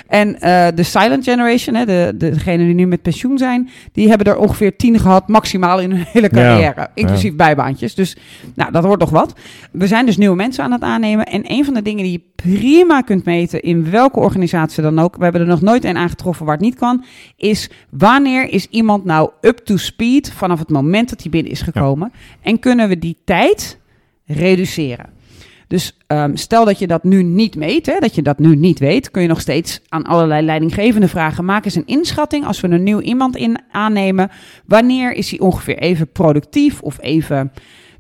En 0.08 0.40
eh, 0.42 0.68
de 0.76 0.84
silent 0.84 1.24
generation, 1.24 1.76
hè, 1.76 1.86
de, 1.86 2.12
de, 2.16 2.30
degenen 2.30 2.66
die 2.66 2.76
nu 2.76 2.86
met 2.88 3.02
pensioen 3.02 3.38
zijn, 3.38 3.70
die 3.92 4.10
hebben 4.10 4.28
er 4.28 4.38
ongeveer 4.38 4.76
tien 4.76 5.00
gehad, 5.00 5.28
maximaal 5.28 5.80
in 5.80 5.92
hun 5.92 6.06
hele 6.12 6.30
carrière. 6.30 6.90
inclusief 6.94 7.36
bijbaantjes. 7.36 7.96
Dus 7.96 8.16
nou, 8.56 8.72
dat 8.72 8.84
wordt 8.84 9.00
toch 9.00 9.10
wat. 9.10 9.34
We 9.72 9.88
zijn 9.88 10.06
dus 10.06 10.18
nieuwe 10.34 10.50
mensen 10.50 10.64
aan 10.64 10.72
het 10.72 10.82
aannemen. 10.82 11.26
En 11.26 11.52
een 11.52 11.66
van 11.66 11.74
de 11.74 11.82
dingen 11.82 12.04
die 12.04 12.12
je 12.12 12.22
prima 12.36 13.02
kunt 13.02 13.26
meten 13.26 13.62
in 13.62 13.92
welke 13.92 14.20
organisatie 14.20 14.84
dan 14.84 15.00
ook, 15.00 15.16
we 15.16 15.24
hebben 15.24 15.42
er 15.42 15.48
nog 15.48 15.62
nooit 15.62 15.84
een 15.84 15.98
aangetroffen 15.98 16.46
waar 16.46 16.56
het 16.56 16.64
niet 16.64 16.76
kan, 16.76 17.04
is 17.38 17.70
wanneer 17.90 18.50
is 18.50 18.68
iemand 18.68 19.06
nou 19.06 19.30
up 19.42 19.58
to 19.58 19.78
speed 19.78 20.32
vanaf 20.32 20.60
het 20.60 20.70
moment 20.70 21.10
dat 21.10 21.22
hij 21.22 21.32
binnen 21.32 21.52
is 21.52 21.62
gekomen. 21.62 22.12
En 22.42 22.60
kunnen 22.60 22.90
we 22.90 23.00
die 23.00 23.18
tijd 23.26 23.80
reduceren. 24.26 25.22
Dus 25.68 25.98
ehm, 26.08 26.36
stel 26.36 26.66
dat 26.66 26.80
je 26.80 26.88
dat 26.88 27.04
nu 27.04 27.24
niet 27.24 27.56
meet, 27.56 27.86
hè, 27.86 28.00
dat 28.00 28.16
je 28.16 28.22
dat 28.22 28.40
nu 28.40 28.56
niet 28.56 28.80
weet, 28.80 29.12
kun 29.12 29.22
je 29.22 29.28
nog 29.28 29.42
steeds 29.42 29.82
aan 29.90 30.04
allerlei 30.04 30.46
leidinggevende 30.46 31.08
vragen. 31.08 31.46
Maak 31.46 31.66
eens 31.66 31.76
een 31.76 31.86
inschatting 31.86 32.46
als 32.46 32.62
we 32.62 32.68
een 32.68 32.84
nieuw 32.84 33.00
iemand 33.00 33.36
in 33.36 33.60
aannemen. 33.72 34.30
Wanneer 34.66 35.14
is 35.14 35.30
hij 35.30 35.40
ongeveer 35.40 35.78
even 35.78 36.12
productief 36.12 36.82
of 36.82 36.98
even. 37.02 37.52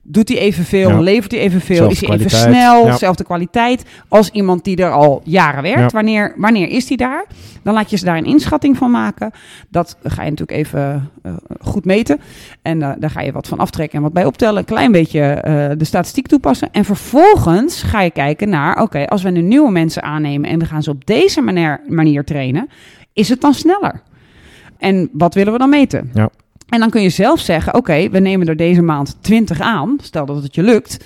Doet 0.05 0.29
hij 0.29 0.38
evenveel? 0.38 0.89
Ja. 0.89 1.00
Levert 1.00 1.31
hij 1.31 1.41
evenveel? 1.41 1.75
Zelfde 1.75 1.94
Is 1.94 2.01
hij 2.01 2.09
even 2.15 2.27
kwaliteit. 2.27 2.55
snel? 2.55 2.85
Ja. 2.85 2.97
Zelfde 2.97 3.23
kwaliteit 3.23 3.83
als 4.07 4.29
iemand 4.29 4.63
die 4.63 4.77
er 4.77 4.91
al 4.91 5.21
jaren 5.23 5.63
werkt? 5.63 5.91
Wanneer, 5.91 6.33
wanneer 6.38 6.69
is 6.69 6.88
hij 6.88 6.97
daar? 6.97 7.25
Dan 7.61 7.73
laat 7.73 7.89
je 7.89 7.97
ze 7.97 8.05
daar 8.05 8.17
een 8.17 8.25
inschatting 8.25 8.77
van 8.77 8.91
maken. 8.91 9.31
Dat 9.69 9.97
ga 10.03 10.23
je 10.23 10.29
natuurlijk 10.29 10.57
even 10.57 11.09
eh, 11.21 11.33
goed 11.59 11.85
meten. 11.85 12.19
En 12.61 12.81
eh, 12.81 12.91
daar 13.00 13.09
ga 13.09 13.21
je 13.21 13.31
wat 13.31 13.47
van 13.47 13.57
aftrekken 13.57 13.97
en 13.97 14.03
wat 14.03 14.13
bij 14.13 14.25
optellen. 14.25 14.57
Een 14.57 14.65
klein 14.65 14.91
beetje 14.91 15.21
eh, 15.21 15.69
de 15.77 15.85
statistiek 15.85 16.27
toepassen. 16.27 16.69
En 16.71 16.85
vervolgens 16.85 17.83
ga 17.83 18.01
je 18.01 18.11
kijken 18.11 18.50
naar, 18.50 18.81
oké, 18.81 19.05
als 19.05 19.23
we 19.23 19.29
nu 19.29 19.41
nieuwe 19.41 19.71
mensen 19.71 20.03
aannemen 20.03 20.50
en 20.50 20.59
we 20.59 20.65
gaan 20.65 20.83
ze 20.83 20.89
op 20.89 21.05
deze 21.05 21.41
manier, 21.41 21.81
manier 21.88 22.23
trainen, 22.23 22.69
is 23.13 23.29
het 23.29 23.41
dan 23.41 23.53
sneller? 23.53 24.01
En 24.77 25.09
wat 25.13 25.33
willen 25.33 25.53
we 25.53 25.59
dan 25.59 25.69
meten? 25.69 26.09
Ja. 26.13 26.29
En 26.69 26.80
dan 26.80 26.89
kun 26.89 27.01
je 27.01 27.10
zelf 27.10 27.39
zeggen, 27.39 27.74
oké, 27.74 28.10
we 28.10 28.19
nemen 28.19 28.48
er 28.48 28.57
deze 28.57 28.81
maand 28.81 29.18
20 29.21 29.60
aan. 29.60 29.98
Stel 30.01 30.25
dat 30.25 30.44
het 30.44 30.56
je 30.56 30.63
lukt. 30.63 31.06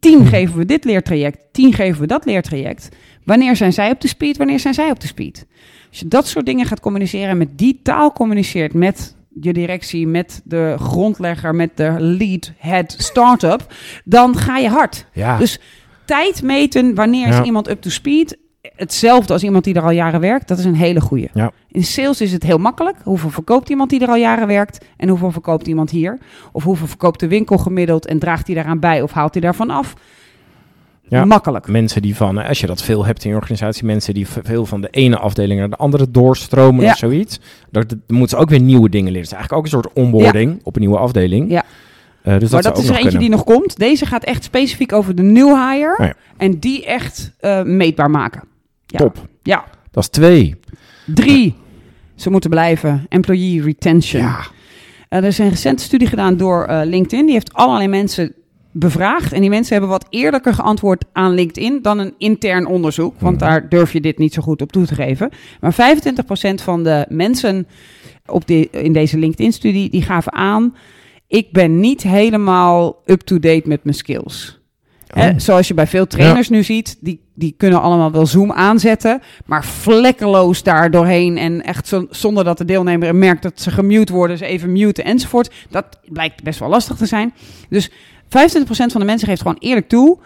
10 0.00 0.26
geven 0.34 0.56
we 0.56 0.64
dit 0.64 0.84
leertraject, 0.84 1.38
10 1.52 1.72
geven 1.72 2.00
we 2.00 2.06
dat 2.06 2.24
leertraject. 2.24 2.88
Wanneer 3.24 3.56
zijn 3.56 3.72
zij 3.72 3.90
op 3.90 4.00
de 4.00 4.08
speed, 4.08 4.36
wanneer 4.36 4.60
zijn 4.60 4.74
zij 4.74 4.90
op 4.90 5.00
de 5.00 5.06
speed? 5.06 5.46
Als 5.88 5.98
je 5.98 6.08
dat 6.08 6.26
soort 6.26 6.46
dingen 6.46 6.66
gaat 6.66 6.80
communiceren 6.80 7.28
en 7.28 7.38
met 7.38 7.58
die 7.58 7.80
taal 7.82 8.12
communiceert 8.12 8.74
met 8.74 9.16
je 9.40 9.52
directie, 9.52 10.06
met 10.06 10.40
de 10.44 10.74
grondlegger, 10.78 11.54
met 11.54 11.76
de 11.76 11.94
lead, 11.98 12.52
head, 12.56 12.94
startup, 12.98 13.74
dan 14.04 14.36
ga 14.36 14.56
je 14.56 14.68
hard. 14.68 15.06
Ja. 15.12 15.38
Dus 15.38 15.58
tijd 16.04 16.42
meten, 16.42 16.94
wanneer 16.94 17.28
is 17.28 17.40
iemand 17.40 17.68
up 17.68 17.80
to 17.80 17.90
speed? 17.90 18.38
Hetzelfde 18.76 19.32
als 19.32 19.42
iemand 19.42 19.64
die 19.64 19.74
er 19.74 19.82
al 19.82 19.90
jaren 19.90 20.20
werkt, 20.20 20.48
dat 20.48 20.58
is 20.58 20.64
een 20.64 20.74
hele 20.74 21.00
goeie. 21.00 21.28
Ja. 21.34 21.50
In 21.68 21.84
sales 21.84 22.20
is 22.20 22.32
het 22.32 22.42
heel 22.42 22.58
makkelijk. 22.58 22.96
Hoeveel 23.02 23.30
verkoopt 23.30 23.68
iemand 23.68 23.90
die 23.90 24.00
er 24.00 24.08
al 24.08 24.16
jaren 24.16 24.46
werkt? 24.46 24.84
En 24.96 25.08
hoeveel 25.08 25.30
verkoopt 25.30 25.66
iemand 25.66 25.90
hier? 25.90 26.18
Of 26.52 26.62
hoeveel 26.64 26.86
verkoopt 26.86 27.20
de 27.20 27.28
winkel 27.28 27.58
gemiddeld 27.58 28.06
en 28.06 28.18
draagt 28.18 28.46
hij 28.46 28.56
daaraan 28.56 28.78
bij 28.78 29.02
of 29.02 29.12
haalt 29.12 29.32
hij 29.32 29.42
daarvan 29.42 29.70
af? 29.70 29.94
Ja. 31.08 31.24
Makkelijk. 31.24 31.68
Mensen 31.68 32.02
die 32.02 32.16
van, 32.16 32.38
als 32.38 32.60
je 32.60 32.66
dat 32.66 32.82
veel 32.82 33.04
hebt 33.04 33.24
in 33.24 33.30
je 33.30 33.36
organisatie, 33.36 33.84
mensen 33.84 34.14
die 34.14 34.26
veel 34.28 34.66
van 34.66 34.80
de 34.80 34.88
ene 34.90 35.18
afdeling 35.18 35.60
naar 35.60 35.70
de 35.70 35.76
andere 35.76 36.10
doorstromen 36.10 36.84
Ja. 36.84 36.90
of 36.90 36.96
zoiets. 36.96 37.40
Dan 37.70 37.84
moeten 38.06 38.28
ze 38.36 38.42
ook 38.42 38.50
weer 38.50 38.60
nieuwe 38.60 38.88
dingen 38.88 39.12
leren. 39.12 39.22
Het 39.28 39.30
is 39.32 39.38
eigenlijk 39.38 39.52
ook 39.52 39.64
een 39.64 39.80
soort 39.82 39.92
onboarding 39.94 40.60
op 40.62 40.74
een 40.74 40.80
nieuwe 40.80 40.98
afdeling. 40.98 41.50
Ja. 41.50 41.64
Eh, 42.22 42.38
dus 42.38 42.50
maar 42.50 42.62
dat, 42.62 42.74
dat 42.74 42.84
is 42.84 42.90
er 42.90 42.96
eentje 42.96 43.18
die 43.18 43.28
nog 43.30 43.44
komt. 43.44 43.78
Deze 43.78 44.06
gaat 44.06 44.24
echt 44.24 44.44
specifiek 44.44 44.92
over 44.92 45.14
de 45.14 45.22
new 45.22 45.46
hire. 45.48 45.96
Oh 45.98 46.06
ja. 46.06 46.14
En 46.36 46.58
die 46.58 46.86
echt 46.86 47.32
eh, 47.40 47.62
meetbaar 47.62 48.10
maken. 48.10 48.42
Ja. 48.90 48.98
Top. 48.98 49.28
Ja. 49.42 49.64
Dat 49.90 50.02
is 50.02 50.08
twee. 50.08 50.54
Drie. 51.06 51.54
Ze 52.14 52.30
moeten 52.30 52.50
blijven. 52.50 53.06
Employee 53.08 53.62
retention. 53.62 54.22
Ja. 54.22 54.40
Eh, 55.08 55.18
er 55.18 55.24
is 55.24 55.38
een 55.38 55.48
recente 55.48 55.82
studie 55.82 56.08
gedaan 56.08 56.36
door 56.36 56.64
eh, 56.64 56.80
LinkedIn. 56.84 57.24
Die 57.24 57.34
heeft 57.34 57.52
allerlei 57.52 57.88
mensen 57.88 58.32
bevraagd. 58.72 59.32
En 59.32 59.40
die 59.40 59.50
mensen 59.50 59.72
hebben 59.72 59.90
wat 59.90 60.06
eerlijker 60.10 60.54
geantwoord 60.54 61.04
aan 61.12 61.34
LinkedIn 61.34 61.82
dan 61.82 61.98
een 61.98 62.14
intern 62.18 62.66
onderzoek. 62.66 63.20
Want 63.20 63.36
Mhm. 63.40 63.44
daar 63.44 63.68
durf 63.68 63.92
je 63.92 64.00
dit 64.00 64.18
niet 64.18 64.34
zo 64.34 64.42
goed 64.42 64.62
op 64.62 64.72
toe 64.72 64.86
te 64.86 64.94
geven. 64.94 65.30
Maar 65.60 65.72
25% 65.72 66.62
van 66.62 66.84
de 66.84 67.06
mensen 67.08 67.66
op 68.26 68.46
de, 68.46 68.70
in 68.70 68.92
deze 68.92 69.18
LinkedIn-studie, 69.18 69.90
die 69.90 70.02
gaven 70.02 70.32
aan... 70.32 70.74
ik 71.28 71.52
ben 71.52 71.80
niet 71.80 72.02
helemaal 72.02 73.02
up-to-date 73.06 73.62
met 73.68 73.84
mijn 73.84 73.96
skills. 73.96 74.59
Hè, 75.10 75.32
zoals 75.40 75.68
je 75.68 75.74
bij 75.74 75.86
veel 75.86 76.06
trainers 76.06 76.48
nu 76.48 76.62
ziet, 76.62 76.96
die, 77.00 77.20
die 77.34 77.54
kunnen 77.56 77.80
allemaal 77.82 78.12
wel 78.12 78.26
Zoom 78.26 78.52
aanzetten, 78.52 79.20
maar 79.46 79.64
vlekkeloos 79.64 80.62
daar 80.62 80.90
doorheen 80.90 81.38
en 81.38 81.62
echt 81.64 81.88
zo- 81.88 82.06
zonder 82.10 82.44
dat 82.44 82.58
de 82.58 82.64
deelnemer 82.64 83.14
merkt 83.14 83.42
dat 83.42 83.60
ze 83.60 83.70
gemute 83.70 84.12
worden, 84.12 84.38
ze 84.38 84.44
even 84.46 84.72
muten 84.72 85.04
enzovoort. 85.04 85.50
Dat 85.70 85.84
blijkt 86.08 86.42
best 86.42 86.58
wel 86.58 86.68
lastig 86.68 86.96
te 86.96 87.06
zijn. 87.06 87.34
Dus 87.68 87.90
25% 87.90 87.92
van 88.92 89.00
de 89.00 89.04
mensen 89.06 89.28
geeft 89.28 89.40
gewoon 89.42 89.56
eerlijk 89.60 89.88
toe, 89.88 90.18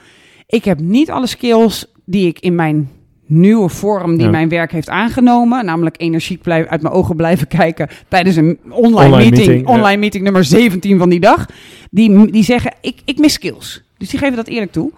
ik 0.46 0.64
heb 0.64 0.80
niet 0.80 1.10
alle 1.10 1.26
skills 1.26 1.86
die 2.04 2.26
ik 2.26 2.38
in 2.38 2.54
mijn 2.54 2.90
nieuwe 3.26 3.68
vorm 3.68 4.16
die 4.16 4.24
Ja. 4.24 4.30
mijn 4.30 4.48
werk 4.48 4.72
heeft 4.72 4.88
aangenomen, 4.88 5.64
namelijk 5.64 5.94
energiek 5.98 6.42
blijven, 6.42 6.70
uit 6.70 6.82
mijn 6.82 6.94
ogen 6.94 7.16
blijven 7.16 7.46
kijken 7.46 7.88
tijdens 8.08 8.36
een 8.36 8.58
online, 8.68 8.96
Online 8.96 9.16
meeting, 9.16 9.36
meeting, 9.46 9.68
ja. 9.68 9.74
online 9.74 9.96
meeting 9.96 10.24
nummer 10.24 10.44
17 10.44 10.98
van 10.98 11.08
die 11.08 11.20
dag, 11.20 11.46
die, 11.90 12.30
die 12.30 12.44
zeggen, 12.44 12.72
ik, 12.80 12.98
ik 13.04 13.18
mis 13.18 13.32
skills. 13.32 13.82
Dus 14.04 14.12
die 14.12 14.22
geven 14.22 14.36
dat 14.36 14.46
eerlijk 14.48 14.72
toe. 14.72 14.92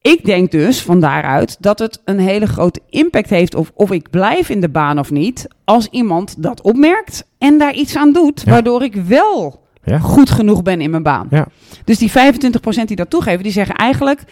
Ik 0.00 0.24
denk 0.24 0.50
dus 0.50 0.82
van 0.82 1.00
daaruit 1.00 1.56
dat 1.60 1.78
het 1.78 2.00
een 2.04 2.18
hele 2.18 2.46
grote 2.46 2.80
impact 2.90 3.30
heeft 3.30 3.54
of, 3.54 3.70
of 3.74 3.90
ik 3.90 4.10
blijf 4.10 4.48
in 4.48 4.60
de 4.60 4.68
baan 4.68 4.98
of 4.98 5.10
niet, 5.10 5.48
als 5.64 5.86
iemand 5.90 6.42
dat 6.42 6.60
opmerkt 6.60 7.24
en 7.38 7.58
daar 7.58 7.74
iets 7.74 7.96
aan 7.96 8.12
doet, 8.12 8.42
Ja. 8.44 8.50
waardoor 8.50 8.82
ik 8.82 8.94
wel 8.94 9.64
Ja. 9.84 9.98
goed 9.98 10.30
genoeg 10.30 10.62
ben 10.62 10.80
in 10.80 10.90
mijn 10.90 11.02
baan. 11.02 11.26
Ja. 11.30 11.46
Dus 11.84 11.98
die 11.98 12.10
25% 12.10 12.88
die 12.88 12.96
dat 12.96 13.10
toegeven, 13.10 13.42
die 13.42 13.52
zeggen 13.52 13.74
eigenlijk, 13.74 14.22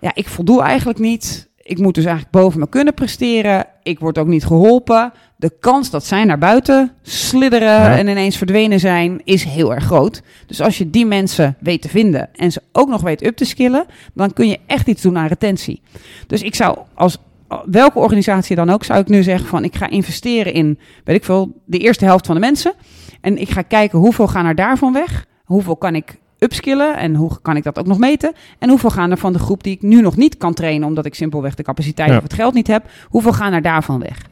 ja, 0.00 0.10
ik 0.14 0.28
voldoe 0.28 0.62
eigenlijk 0.62 0.98
niet. 0.98 1.48
Ik 1.62 1.78
moet 1.78 1.94
dus 1.94 2.04
eigenlijk 2.04 2.34
boven 2.36 2.60
me 2.60 2.68
kunnen 2.68 2.94
presteren. 2.94 3.66
Ik 3.82 3.98
word 3.98 4.18
ook 4.18 4.26
niet 4.26 4.44
geholpen. 4.46 5.12
De 5.36 5.52
kans 5.60 5.90
dat 5.90 6.04
zij 6.04 6.24
naar 6.24 6.38
buiten 6.38 6.92
slidderen 7.02 7.68
Ja. 7.68 7.96
en 7.98 8.08
ineens 8.08 8.36
verdwenen 8.36 8.80
zijn, 8.80 9.20
is 9.24 9.44
heel 9.44 9.74
erg 9.74 9.84
groot. 9.84 10.22
Dus 10.46 10.60
als 10.60 10.78
je 10.78 10.90
die 10.90 11.06
mensen 11.06 11.56
weet 11.60 11.82
te 11.82 11.88
vinden 11.88 12.28
en 12.34 12.52
ze 12.52 12.62
ook 12.72 12.88
nog 12.88 13.00
weet 13.02 13.24
up 13.26 13.36
te 13.36 13.44
skillen, 13.44 13.84
dan 14.14 14.32
kun 14.32 14.48
je 14.48 14.58
echt 14.66 14.86
iets 14.88 15.02
doen 15.02 15.18
aan 15.18 15.26
retentie. 15.26 15.82
Dus 16.26 16.42
ik 16.42 16.54
zou 16.54 16.78
als 16.94 17.18
welke 17.64 17.98
organisatie 17.98 18.56
dan 18.56 18.70
ook, 18.70 18.84
zou 18.84 19.00
ik 19.00 19.08
nu 19.08 19.22
zeggen 19.22 19.48
van 19.48 19.64
ik 19.64 19.76
ga 19.76 19.88
investeren 19.88 20.52
in, 20.52 20.78
weet 21.04 21.16
ik 21.16 21.24
veel, 21.24 21.52
de 21.64 21.78
eerste 21.78 22.04
helft 22.04 22.26
van 22.26 22.34
de 22.34 22.40
mensen. 22.40 22.72
En 23.20 23.38
ik 23.38 23.50
ga 23.50 23.62
kijken 23.62 23.98
hoeveel 23.98 24.28
gaan 24.28 24.46
er 24.46 24.54
daarvan 24.54 24.92
weg. 24.92 25.26
Hoeveel 25.44 25.76
kan 25.76 25.94
ik 25.94 26.18
upskillen 26.38 26.96
en 26.96 27.14
hoe 27.14 27.30
kan 27.42 27.56
ik 27.56 27.62
dat 27.62 27.78
ook 27.78 27.86
nog 27.86 27.98
meten? 27.98 28.32
En 28.58 28.68
hoeveel 28.68 28.90
gaan 28.90 29.10
er 29.10 29.16
van 29.18 29.32
de 29.32 29.38
groep 29.38 29.62
die 29.62 29.74
ik 29.74 29.82
nu 29.82 30.00
nog 30.00 30.16
niet 30.16 30.36
kan 30.36 30.54
trainen, 30.54 30.88
omdat 30.88 31.06
ik 31.06 31.14
simpelweg 31.14 31.54
de 31.54 31.62
capaciteit 31.62 32.10
Ja. 32.10 32.16
of 32.16 32.22
het 32.22 32.32
geld 32.32 32.54
niet 32.54 32.66
heb, 32.66 32.84
hoeveel 33.08 33.32
gaan 33.32 33.52
er 33.52 33.62
daarvan 33.62 34.00
weg? 34.00 34.26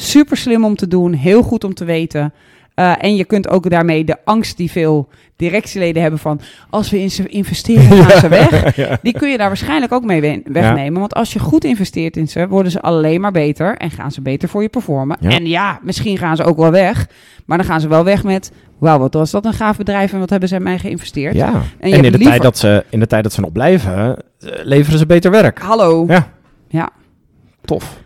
Super 0.00 0.36
slim 0.36 0.64
om 0.64 0.76
te 0.76 0.88
doen, 0.88 1.12
heel 1.12 1.42
goed 1.42 1.64
om 1.64 1.74
te 1.74 1.84
weten. 1.84 2.32
Eh, 2.74 2.92
en 3.04 3.16
je 3.16 3.24
kunt 3.24 3.48
ook 3.48 3.70
daarmee 3.70 4.04
de 4.04 4.16
angst 4.24 4.56
die 4.56 4.70
veel 4.70 5.08
directieleden 5.36 6.02
hebben 6.02 6.20
van 6.20 6.40
als 6.70 6.90
we 6.90 7.00
in 7.00 7.10
ze 7.10 7.26
investeren, 7.28 8.04
gaan 8.04 8.20
ze 8.20 8.28
weg. 8.46 8.74
Die 9.02 9.12
kun 9.12 9.30
je 9.30 9.36
daar 9.38 9.46
waarschijnlijk 9.48 9.92
ook 9.92 10.04
mee 10.04 10.20
we- 10.20 10.42
wegnemen. 10.44 11.00
Want 11.00 11.14
als 11.14 11.32
je 11.32 11.38
goed 11.38 11.64
investeert 11.64 12.16
in 12.16 12.28
ze, 12.28 12.48
worden 12.48 12.72
ze 12.72 12.80
alleen 12.82 13.20
maar 13.20 13.32
beter 13.32 13.76
en 13.76 13.90
gaan 13.90 14.12
ze 14.12 14.20
beter 14.20 14.48
voor 14.48 14.62
je 14.62 14.68
performen. 14.68 15.18
En 15.20 15.46
ja, 15.46 15.78
misschien 15.82 16.18
gaan 16.18 16.36
ze 16.36 16.44
ook 16.44 16.56
wel 16.56 16.70
weg, 16.70 17.06
maar 17.46 17.58
dan 17.58 17.66
gaan 17.66 17.80
ze 17.80 17.88
wel 17.88 18.04
weg 18.04 18.24
met 18.24 18.52
wauw, 18.78 18.98
wat 18.98 19.14
was 19.14 19.30
dat 19.30 19.44
een 19.44 19.52
gaaf 19.52 19.76
bedrijf 19.76 20.12
en 20.12 20.18
wat 20.18 20.30
hebben 20.30 20.48
ze 20.48 20.54
in 20.54 20.62
mij 20.62 20.78
geïnvesteerd. 20.78 21.34
Ja. 21.34 21.62
En, 21.80 21.90
in, 21.90 22.02
de 22.02 22.10
liever- 22.10 22.18
tijd 22.28 22.42
dat 22.42 22.58
ze, 22.58 22.84
in 22.90 23.00
de 23.00 23.06
tijd 23.06 23.22
dat 23.22 23.32
ze 23.32 23.40
nog 23.40 23.52
blijven, 23.52 24.16
eh, 24.16 24.48
leveren 24.62 24.98
ze 24.98 25.06
beter 25.06 25.30
werk. 25.30 25.58
Hallo. 25.58 26.04
Ja. 26.08 26.28
Ja. 26.68 26.90
Tof. 27.64 27.96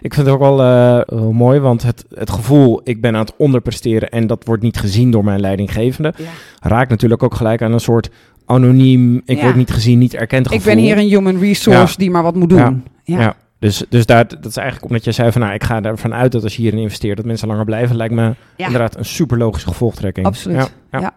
Ik 0.00 0.14
vind 0.14 0.26
het 0.26 0.34
ook 0.34 0.40
wel 0.40 0.60
eh, 0.62 1.00
heel 1.18 1.32
mooi, 1.32 1.60
want 1.60 1.82
het, 1.82 2.04
het 2.14 2.30
gevoel, 2.30 2.80
ik 2.84 3.00
ben 3.00 3.14
aan 3.14 3.20
het 3.20 3.34
onderpresteren 3.36 4.08
en 4.10 4.26
dat 4.26 4.44
wordt 4.44 4.62
niet 4.62 4.78
gezien 4.78 5.10
door 5.10 5.24
mijn 5.24 5.40
leidinggevende, 5.40 6.12
Ja. 6.16 6.24
raakt 6.60 6.90
natuurlijk 6.90 7.22
ook 7.22 7.34
gelijk 7.34 7.62
aan 7.62 7.72
een 7.72 7.80
soort 7.80 8.10
anoniem, 8.46 9.22
ik 9.24 9.36
Ja. 9.36 9.42
word 9.42 9.56
niet 9.56 9.70
gezien, 9.70 9.98
niet 9.98 10.14
erkend 10.14 10.48
gevoel. 10.48 10.60
Ik 10.60 10.74
ben 10.74 10.84
hier 10.84 10.98
een 10.98 11.08
human 11.08 11.38
resource 11.38 11.80
Ja. 11.92 11.96
die 11.96 12.10
maar 12.10 12.22
wat 12.22 12.34
moet 12.34 12.48
doen. 12.48 12.84
Ja. 13.04 13.34
Dus, 13.58 13.84
dus 13.88 14.06
daar, 14.06 14.28
dat 14.28 14.46
is 14.46 14.56
eigenlijk 14.56 14.86
omdat 14.90 15.04
je 15.04 15.12
zei 15.12 15.32
van, 15.32 15.40
nou, 15.40 15.54
ik 15.54 15.64
ga 15.64 15.82
ervan 15.82 16.14
uit 16.14 16.32
dat 16.32 16.42
als 16.42 16.56
je 16.56 16.62
hierin 16.62 16.78
investeert, 16.80 17.16
dat 17.16 17.26
mensen 17.26 17.48
langer 17.48 17.64
blijven, 17.64 17.96
lijkt 17.96 18.14
me 18.14 18.34
inderdaad 18.56 18.96
een 18.96 19.04
super 19.04 19.38
logische 19.38 19.68
gevolgtrekking. 19.68 20.26
Absoluut. 20.26 20.56
Ja, 20.56 20.68
ja. 20.90 21.00
Ja. 21.00 21.14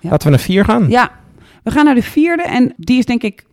Ja. 0.00 0.10
Laten 0.10 0.26
we 0.26 0.34
naar 0.34 0.44
vier 0.44 0.64
gaan. 0.64 0.86
Ja, 0.88 1.10
we 1.62 1.70
gaan 1.70 1.84
naar 1.84 1.94
de 1.94 2.02
vierde 2.02 2.42
en 2.42 2.74
die 2.76 2.98
is 2.98 3.04
denk 3.04 3.22
ik 3.22 3.44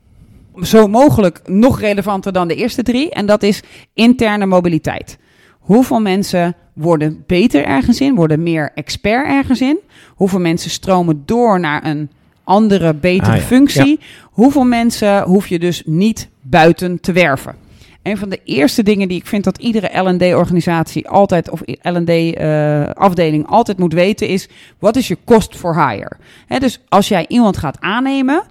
zo 0.61 0.87
mogelijk 0.87 1.41
nog 1.45 1.79
relevanter 1.79 2.33
dan 2.33 2.47
de 2.47 2.55
eerste 2.55 2.83
drie. 2.83 3.09
En 3.09 3.25
dat 3.25 3.43
is 3.43 3.61
interne 3.93 4.45
mobiliteit. 4.45 5.17
Hoeveel 5.59 5.99
mensen 5.99 6.55
worden 6.73 7.23
beter 7.27 7.65
ergens 7.65 8.01
in, 8.01 8.15
worden 8.15 8.43
meer 8.43 8.71
expert 8.75 9.27
ergens 9.27 9.61
in? 9.61 9.79
Hoeveel 10.15 10.39
mensen 10.39 10.69
stromen 10.69 11.23
door 11.25 11.59
naar 11.59 11.85
een 11.85 12.09
andere, 12.43 12.93
betere 12.93 13.31
Ah, 13.31 13.37
ja. 13.37 13.43
functie? 13.43 13.99
Hoeveel 14.23 14.63
mensen 14.65 15.23
hoef 15.23 15.47
je 15.47 15.59
dus 15.59 15.83
niet 15.85 16.29
buiten 16.41 16.99
te 16.99 17.11
werven? 17.11 17.55
Een 18.03 18.17
van 18.17 18.29
de 18.29 18.39
eerste 18.43 18.83
dingen 18.83 19.07
die 19.07 19.17
ik 19.17 19.27
vind 19.27 19.43
dat 19.43 19.57
iedere 19.57 20.09
L&D-organisatie 20.09 21.09
altijd, 21.09 21.49
of 21.49 21.61
L&D-afdeling 21.81 23.47
altijd 23.47 23.77
moet 23.77 23.93
weten 23.93 24.27
is, 24.27 24.49
wat 24.79 24.95
is 24.95 25.07
je 25.07 25.17
cost 25.25 25.55
for 25.55 25.87
hire? 25.87 26.11
Dus 26.59 26.81
als 26.89 27.07
jij 27.07 27.25
iemand 27.27 27.57
gaat 27.57 27.77
aannemen, 27.79 28.43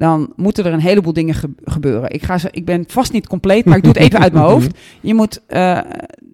dan 0.00 0.32
moeten 0.36 0.64
er 0.64 0.72
een 0.72 0.80
heleboel 0.80 1.12
dingen 1.12 1.34
ge- 1.34 1.54
gebeuren. 1.64 2.10
Ik, 2.10 2.22
ga 2.22 2.38
ze, 2.38 2.48
ik 2.50 2.64
ben 2.64 2.84
vast 2.86 3.12
niet 3.12 3.26
compleet, 3.26 3.64
maar 3.64 3.76
ik 3.76 3.82
doe 3.82 3.92
het 3.92 4.02
even 4.02 4.18
uit 4.20 4.32
mijn 4.32 4.44
hoofd. 4.52 4.78
Je 5.00 5.14
moet 5.14 5.40
eh, 5.46 5.78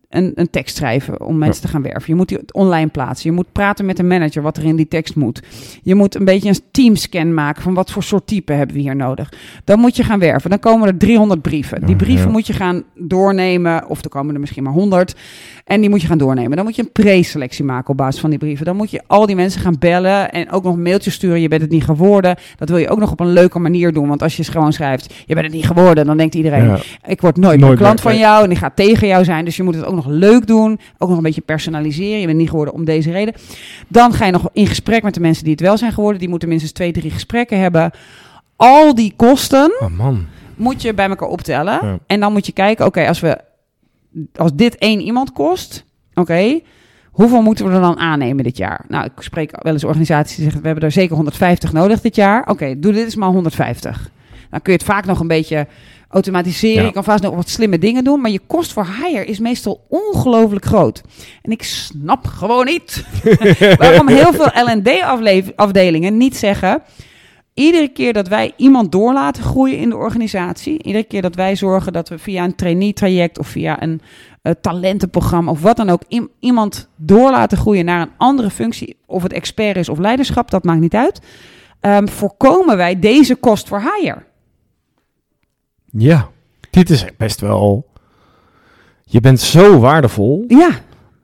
een, 0.09 0.33
een 0.35 0.51
tekst 0.51 0.77
schrijven 0.77 1.21
om 1.21 1.39
mensen 1.39 1.63
te 1.63 1.69
gaan 1.69 1.83
werven. 1.83 2.03
Je 2.07 2.15
moet 2.15 2.29
die 2.29 2.39
online 2.53 2.89
plaatsen. 2.89 3.31
Je 3.31 3.37
moet 3.37 3.53
praten 3.53 3.87
met 3.87 3.97
de 3.97 4.03
manager 4.03 4.43
wat 4.43 4.57
er 4.57 4.65
in 4.65 4.77
die 4.77 4.89
tekst 4.89 5.17
moet. 5.17 5.43
Je 5.83 5.95
moet 5.95 6.15
een 6.15 6.25
beetje 6.25 6.49
een 6.49 6.61
teamscan 6.71 7.35
maken 7.35 7.63
van 7.63 7.75
wat 7.75 7.91
voor 7.91 8.03
soort 8.03 8.27
type 8.27 8.53
hebben 8.53 8.77
we 8.77 8.83
hier 8.83 8.97
nodig. 8.97 9.33
Dan 9.65 9.79
moet 9.79 9.97
je 9.97 10.03
gaan 10.05 10.19
werven. 10.19 10.51
Dan 10.51 10.59
komen 10.59 10.89
er 10.89 10.97
300 10.97 11.43
brieven. 11.43 11.81
Die 11.81 11.91
Oh, 11.95 11.97
brieven 11.97 12.27
ja. 12.27 12.33
moet 12.33 12.47
je 12.47 12.53
gaan 12.53 12.83
doornemen, 12.95 13.89
of 13.89 14.03
er 14.05 14.11
komen 14.11 14.35
er 14.35 14.41
misschien 14.41 14.63
maar 14.63 14.73
100. 14.73 15.15
En 15.67 15.81
die 15.81 15.91
moet 15.91 16.01
je 16.01 16.07
gaan 16.07 16.19
doornemen. 16.19 16.57
Dan 16.57 16.65
moet 16.65 16.77
je 16.77 16.83
een 16.83 16.93
preselectie 16.93 17.65
maken 17.65 17.91
op 17.91 17.97
basis 17.97 18.21
van 18.21 18.31
die 18.31 18.39
brieven. 18.39 18.65
Dan 18.67 18.77
moet 18.77 18.91
je 18.91 19.03
al 19.07 19.27
die 19.27 19.37
mensen 19.37 19.61
gaan 19.61 19.77
bellen 19.79 20.31
en 20.33 20.51
ook 20.51 20.63
nog 20.65 20.77
mailtjes 20.77 21.15
sturen. 21.15 21.41
Je 21.41 21.49
bent 21.49 21.63
het 21.63 21.71
niet 21.71 21.85
geworden. 21.85 22.37
Dat 22.57 22.69
wil 22.69 22.79
je 22.79 22.89
ook 22.89 22.99
nog 22.99 23.11
op 23.11 23.21
een 23.21 23.33
leuke 23.33 23.59
manier 23.59 23.93
doen. 23.93 24.09
Want 24.09 24.23
als 24.23 24.37
je 24.37 24.45
gewoon 24.45 24.73
schrijft, 24.73 25.15
je 25.27 25.35
bent 25.35 25.47
het 25.47 25.55
niet 25.55 25.67
geworden, 25.67 26.07
dan 26.07 26.17
denkt 26.17 26.35
iedereen, 26.35 26.65
Ja. 26.65 26.79
ik 27.07 27.21
word 27.21 27.37
nooit, 27.37 27.59
Nooit 27.61 27.71
meer 27.71 27.79
klant 27.81 28.05
meer, 28.05 28.13
van 28.13 28.21
jou 28.21 28.43
en 28.43 28.49
die 28.49 28.59
gaat 28.59 28.77
tegen 28.77 29.07
jou 29.09 29.25
zijn. 29.25 29.45
Dus 29.45 29.57
je 29.57 29.63
moet 29.63 29.75
het 29.75 29.85
ook 29.85 29.95
nog 29.95 30.07
leuk 30.07 30.47
doen. 30.47 30.79
Ook 30.99 31.09
nog 31.09 31.17
een 31.17 31.23
beetje 31.23 31.41
personaliseren. 31.41 32.21
Je 32.21 32.27
bent 32.27 32.39
niet 32.39 32.51
geworden 32.51 32.75
om 32.75 32.85
deze 32.85 33.11
reden. 33.11 33.35
Dan 33.89 34.13
ga 34.13 34.27
je 34.27 34.33
nog 34.33 34.49
in 34.53 34.67
gesprek 34.67 35.03
met 35.03 35.15
de 35.15 35.21
mensen 35.21 35.43
die 35.45 35.53
het 35.53 35.63
wel 35.63 35.77
zijn 35.79 35.93
geworden. 35.93 36.21
Die 36.21 36.29
moeten 36.29 36.49
minstens 36.49 36.73
twee, 36.73 36.93
drie 36.93 37.11
gesprekken 37.11 37.59
hebben. 37.61 37.91
Al 38.57 38.95
die 38.95 39.13
kosten 39.17 39.73
Oh 39.81 39.97
man. 39.99 40.27
moet 40.57 40.83
je 40.83 40.95
bij 40.95 41.09
elkaar 41.09 41.29
optellen. 41.29 41.79
Ja. 41.83 41.99
En 42.07 42.21
dan 42.21 42.33
moet 42.33 42.47
je 42.47 42.53
kijken, 42.53 42.87
oké, 42.87 43.07
als 43.09 43.21
we 43.21 43.39
als 44.37 44.51
dit 44.55 44.77
één 44.77 45.01
iemand 45.01 45.33
kost, 45.33 45.85
oké, 46.15 46.61
hoeveel 47.11 47.43
moeten 47.43 47.67
we 47.67 47.75
er 47.75 47.81
dan 47.81 47.99
aannemen 47.99 48.45
dit 48.45 48.57
jaar? 48.57 48.85
Nou, 48.89 49.05
ik 49.05 49.23
spreek 49.23 49.63
wel 49.63 49.73
eens 49.73 49.85
organisaties 49.85 50.35
die 50.35 50.45
zeggen, 50.45 50.61
we 50.61 50.67
hebben 50.67 50.85
er 50.85 50.93
zeker 50.93 51.15
150 51.15 51.73
nodig 51.73 52.01
dit 52.01 52.17
jaar. 52.17 52.49
Oké, 52.49 52.79
doe 52.79 52.93
dit 52.93 53.05
eens 53.05 53.17
maar 53.17 53.29
150. 53.29 54.11
Dan 54.51 54.63
kun 54.63 54.73
je 54.73 54.79
het 54.79 54.89
vaak 54.89 55.07
nog 55.07 55.21
een 55.21 55.29
beetje 55.29 55.67
automatiseren. 56.09 56.81
Ja. 56.81 56.87
Je 56.87 56.93
kan 56.93 57.05
vast 57.05 57.23
nog 57.23 57.35
wat 57.35 57.49
slimme 57.49 57.79
dingen 57.79 58.05
doen, 58.05 58.21
maar 58.21 58.31
je 58.31 58.41
kost 58.47 58.73
voor 58.73 58.87
hire 59.03 59.25
is 59.25 59.39
meestal 59.39 59.85
ongelooflijk 59.89 60.65
groot. 60.65 61.03
En 61.43 61.51
ik 61.51 61.63
snap 61.63 62.27
gewoon 62.27 62.65
niet 62.65 63.05
waarom 63.79 64.09
heel 64.09 64.33
veel 64.33 64.51
L&D-afdelingen 64.65 66.17
niet 66.17 66.37
zeggen... 66.37 66.83
Iedere 67.57 67.89
keer 67.89 68.13
dat 68.13 68.29
wij 68.29 68.53
iemand 68.57 68.93
door 68.93 69.13
laten 69.13 69.43
groeien 69.43 69.79
in 69.79 69.89
de 69.89 69.97
organisatie, 69.97 70.83
iedere 70.83 71.05
keer 71.05 71.23
dat 71.23 71.35
wij 71.35 71.57
zorgen 71.57 71.93
dat 71.93 72.09
we 72.09 72.19
via 72.19 72.45
een 72.45 72.55
trainee-traject 72.55 73.39
of 73.39 73.49
via 73.49 73.83
een 73.83 74.01
eh, 74.43 74.53
talentenprogramma 74.61 75.51
of 75.51 75.63
wat 75.63 75.77
dan 75.77 75.91
ook 75.91 76.03
iemand 76.39 76.89
door 76.97 77.31
laten 77.31 77.59
groeien 77.59 77.85
naar 77.85 78.01
een 78.01 78.13
andere 78.17 78.51
functie, 78.51 78.97
of 79.07 79.23
het 79.23 79.33
expert 79.33 79.77
is 79.77 79.89
of 79.89 79.99
leiderschap, 79.99 80.51
dat 80.51 80.65
maakt 80.65 80.81
niet 80.81 80.95
uit, 80.95 81.21
ehm, 81.81 82.07
voorkomen 82.07 82.77
wij 82.77 82.99
deze 82.99 83.35
kost 83.35 83.69
voor 83.69 83.81
hire. 83.81 84.23
Ja, 85.91 86.29
dit 86.71 86.91
is 86.91 87.05
best 87.17 87.41
wel... 87.41 87.87
Je 89.05 89.21
bent 89.21 89.41
zo 89.41 89.79
waardevol. 89.79 90.45
Ja, 90.49 90.71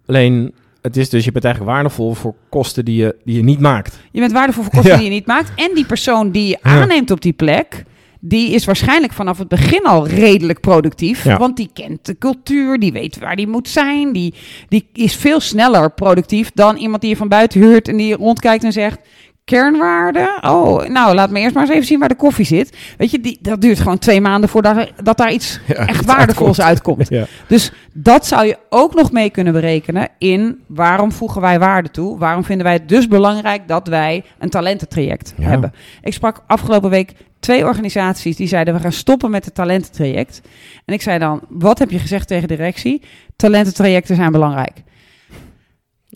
Alleen, 0.06 0.54
het 0.82 0.96
is 0.96 1.08
dus, 1.08 1.24
je 1.24 1.32
bent 1.32 1.44
eigenlijk 1.44 1.74
waardevol 1.74 2.14
voor 2.14 2.34
kosten 2.48 2.84
die 2.84 2.96
je, 2.96 3.16
die 3.24 3.36
je 3.36 3.42
niet 3.42 3.60
maakt. 3.60 3.98
je 4.10 4.20
bent 4.20 4.32
waardevol 4.32 4.62
voor 4.62 4.72
kosten 4.72 4.90
Ja. 4.90 4.96
die 4.96 5.06
je 5.06 5.12
niet 5.12 5.26
maakt. 5.26 5.52
En 5.56 5.74
die 5.74 5.86
persoon 5.86 6.30
die 6.30 6.48
je 6.48 6.58
aanneemt 6.62 7.10
op 7.10 7.20
die 7.20 7.32
plek, 7.32 7.84
die 8.20 8.50
is 8.50 8.64
waarschijnlijk 8.64 9.12
vanaf 9.12 9.38
het 9.38 9.48
begin 9.48 9.82
al 9.84 10.06
redelijk 10.08 10.60
productief. 10.60 11.24
Ja. 11.24 11.38
Want 11.38 11.56
die 11.56 11.70
kent 11.72 12.06
de 12.06 12.18
cultuur, 12.18 12.78
die 12.78 12.92
weet 12.92 13.18
waar 13.18 13.36
die 13.36 13.48
moet 13.48 13.68
zijn. 13.68 14.12
Die, 14.12 14.34
die 14.68 14.86
is 14.92 15.14
veel 15.16 15.40
sneller 15.40 15.90
productief 15.92 16.50
dan 16.54 16.76
iemand 16.76 17.00
die 17.00 17.10
je 17.10 17.16
van 17.16 17.28
buiten 17.28 17.60
huurt 17.60 17.88
en 17.88 17.96
die 17.96 18.14
rondkijkt 18.14 18.64
en 18.64 18.72
zegt... 18.72 18.98
Kernwaarde? 19.44 20.38
Oh, 20.40 20.84
nou, 20.86 21.14
laat 21.14 21.30
me 21.30 21.40
eerst 21.40 21.54
maar 21.54 21.62
eens 21.64 21.72
even 21.72 21.86
zien 21.86 21.98
waar 21.98 22.08
de 22.08 22.14
koffie 22.14 22.44
zit. 22.44 22.76
Weet 22.96 23.10
je, 23.10 23.20
die, 23.20 23.38
dat 23.40 23.60
duurt 23.60 23.78
gewoon 23.80 23.98
twee 23.98 24.20
maanden 24.20 24.48
voordat 24.48 24.76
er, 24.76 24.92
dat 25.02 25.16
daar 25.16 25.32
iets 25.32 25.60
Ja, 25.66 25.74
echt 25.86 26.04
waardevols 26.04 26.60
uitkomt. 26.60 27.08
Ja. 27.08 27.24
Dus 27.46 27.72
dat 27.92 28.26
zou 28.26 28.46
je 28.46 28.58
ook 28.68 28.94
nog 28.94 29.12
mee 29.12 29.30
kunnen 29.30 29.52
berekenen 29.52 30.08
in 30.18 30.62
waarom 30.66 31.12
voegen 31.12 31.40
wij 31.40 31.58
waarde 31.58 31.90
toe? 31.90 32.18
Waarom 32.18 32.44
vinden 32.44 32.64
wij 32.64 32.74
het 32.74 32.88
dus 32.88 33.08
belangrijk 33.08 33.68
dat 33.68 33.88
wij 33.88 34.24
een 34.38 34.50
talententraject 34.50 35.34
Ja. 35.36 35.48
hebben? 35.48 35.72
Ik 36.02 36.12
sprak 36.12 36.42
afgelopen 36.46 36.90
week 36.90 37.12
twee 37.40 37.64
organisaties 37.64 38.36
die 38.36 38.48
zeiden 38.48 38.74
we 38.74 38.80
gaan 38.80 38.92
stoppen 38.92 39.30
met 39.30 39.44
het 39.44 39.54
talententraject. 39.54 40.40
En 40.84 40.94
ik 40.94 41.02
zei 41.02 41.18
dan, 41.18 41.40
wat 41.48 41.78
heb 41.78 41.90
je 41.90 41.98
gezegd 41.98 42.28
tegen 42.28 42.48
de 42.48 42.56
directie? 42.56 43.02
Talententrajecten 43.36 44.16
zijn 44.16 44.32
belangrijk. 44.32 44.82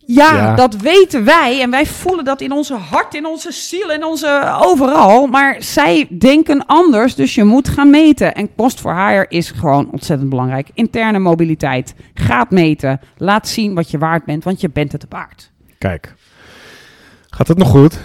Ja, 0.07 0.35
Ja. 0.37 0.55
dat 0.55 0.77
weten 0.77 1.25
wij 1.25 1.61
en 1.63 1.71
wij 1.71 1.87
voelen 1.87 2.25
dat 2.25 2.41
in 2.41 2.53
onze 2.53 2.75
hart, 2.75 3.15
in 3.15 3.27
onze 3.27 3.53
ziel, 3.53 3.91
in 3.91 4.05
onze 4.05 4.57
overal. 4.63 5.27
Maar 5.27 5.57
zij 5.59 6.07
denken 6.19 6.67
anders, 6.67 7.15
dus 7.15 7.35
je 7.35 7.45
moet 7.45 7.69
gaan 7.69 7.91
meten. 7.91 8.35
En 8.35 8.55
kost 8.55 8.81
voor 8.81 8.95
hire 8.95 9.27
is 9.29 9.51
gewoon 9.51 9.91
ontzettend 9.93 10.31
belangrijk. 10.31 10.69
Interne 10.75 11.19
mobiliteit. 11.19 11.95
Gaat 12.15 12.51
meten. 12.51 13.01
Laat 13.17 13.49
zien 13.49 13.75
wat 13.75 13.91
je 13.91 13.99
waard 13.99 14.25
bent, 14.25 14.45
want 14.45 14.61
je 14.61 14.71
bent 14.71 14.93
het 14.93 15.07
waard. 15.09 15.51
Kijk. 15.79 16.15
Gaat 17.31 17.49
het 17.49 17.59
nog 17.59 17.69
goed? 17.69 17.99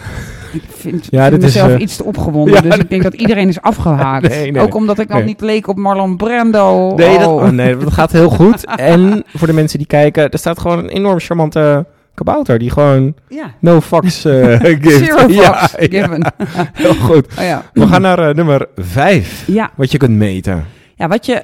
Vind, 0.70 1.08
Ja, 1.12 1.22
vind 1.28 1.32
dit 1.42 1.50
is, 1.50 1.56
mezelf 1.56 1.72
eh, 1.72 1.80
iets 1.82 1.96
te 1.96 2.04
opgewonden, 2.04 2.54
ja, 2.56 2.62
dus 2.62 2.78
ik 2.78 2.90
denk 2.90 3.04
dat 3.04 3.14
iedereen 3.14 3.48
is 3.48 3.62
afgehaakt. 3.62 4.30
Nee, 4.30 4.52
nee. 4.52 4.62
Ook 4.62 4.76
omdat 4.76 5.00
ik 5.00 5.10
Nee. 5.14 5.24
niet 5.24 5.42
leek 5.42 5.68
op 5.68 5.78
Marlon 5.78 6.18
Brando. 6.18 6.96
Nee, 6.96 7.18
dat, 7.18 7.28
Oh. 7.28 7.50
nee, 7.50 7.78
dat 7.78 7.94
gaat 7.94 8.12
heel 8.12 8.30
goed. 8.30 8.66
En 8.76 9.24
voor 9.36 9.48
de 9.48 9.54
mensen 9.54 9.78
die 9.78 9.88
kijken, 9.88 10.30
er 10.30 10.40
staat 10.40 10.60
gewoon 10.60 10.78
een 10.78 10.90
enorm 10.90 11.20
charmante 11.20 11.86
kabouter 12.14 12.60
die 12.60 12.70
gewoon 12.70 13.14
Ja. 13.28 13.54
no 13.60 13.82
fucks 13.82 14.22
gives. 14.22 14.98
Zero 14.98 15.18
fucks 15.18 15.34
Ja, 15.34 15.70
given. 15.74 16.34
heel 16.74 16.94
goed. 16.94 17.28
Oh, 17.40 17.44
ja. 17.44 17.64
We 17.74 17.88
gaan 17.88 18.02
naar 18.02 18.30
eh, 18.30 18.36
nummer 18.36 18.68
vijf. 18.76 19.44
Ja. 19.48 19.70
Wat 19.76 19.92
je 19.92 19.98
kunt 19.98 20.18
meten. 20.18 20.66
ja, 20.96 21.08
wat 21.08 21.26
je 21.26 21.44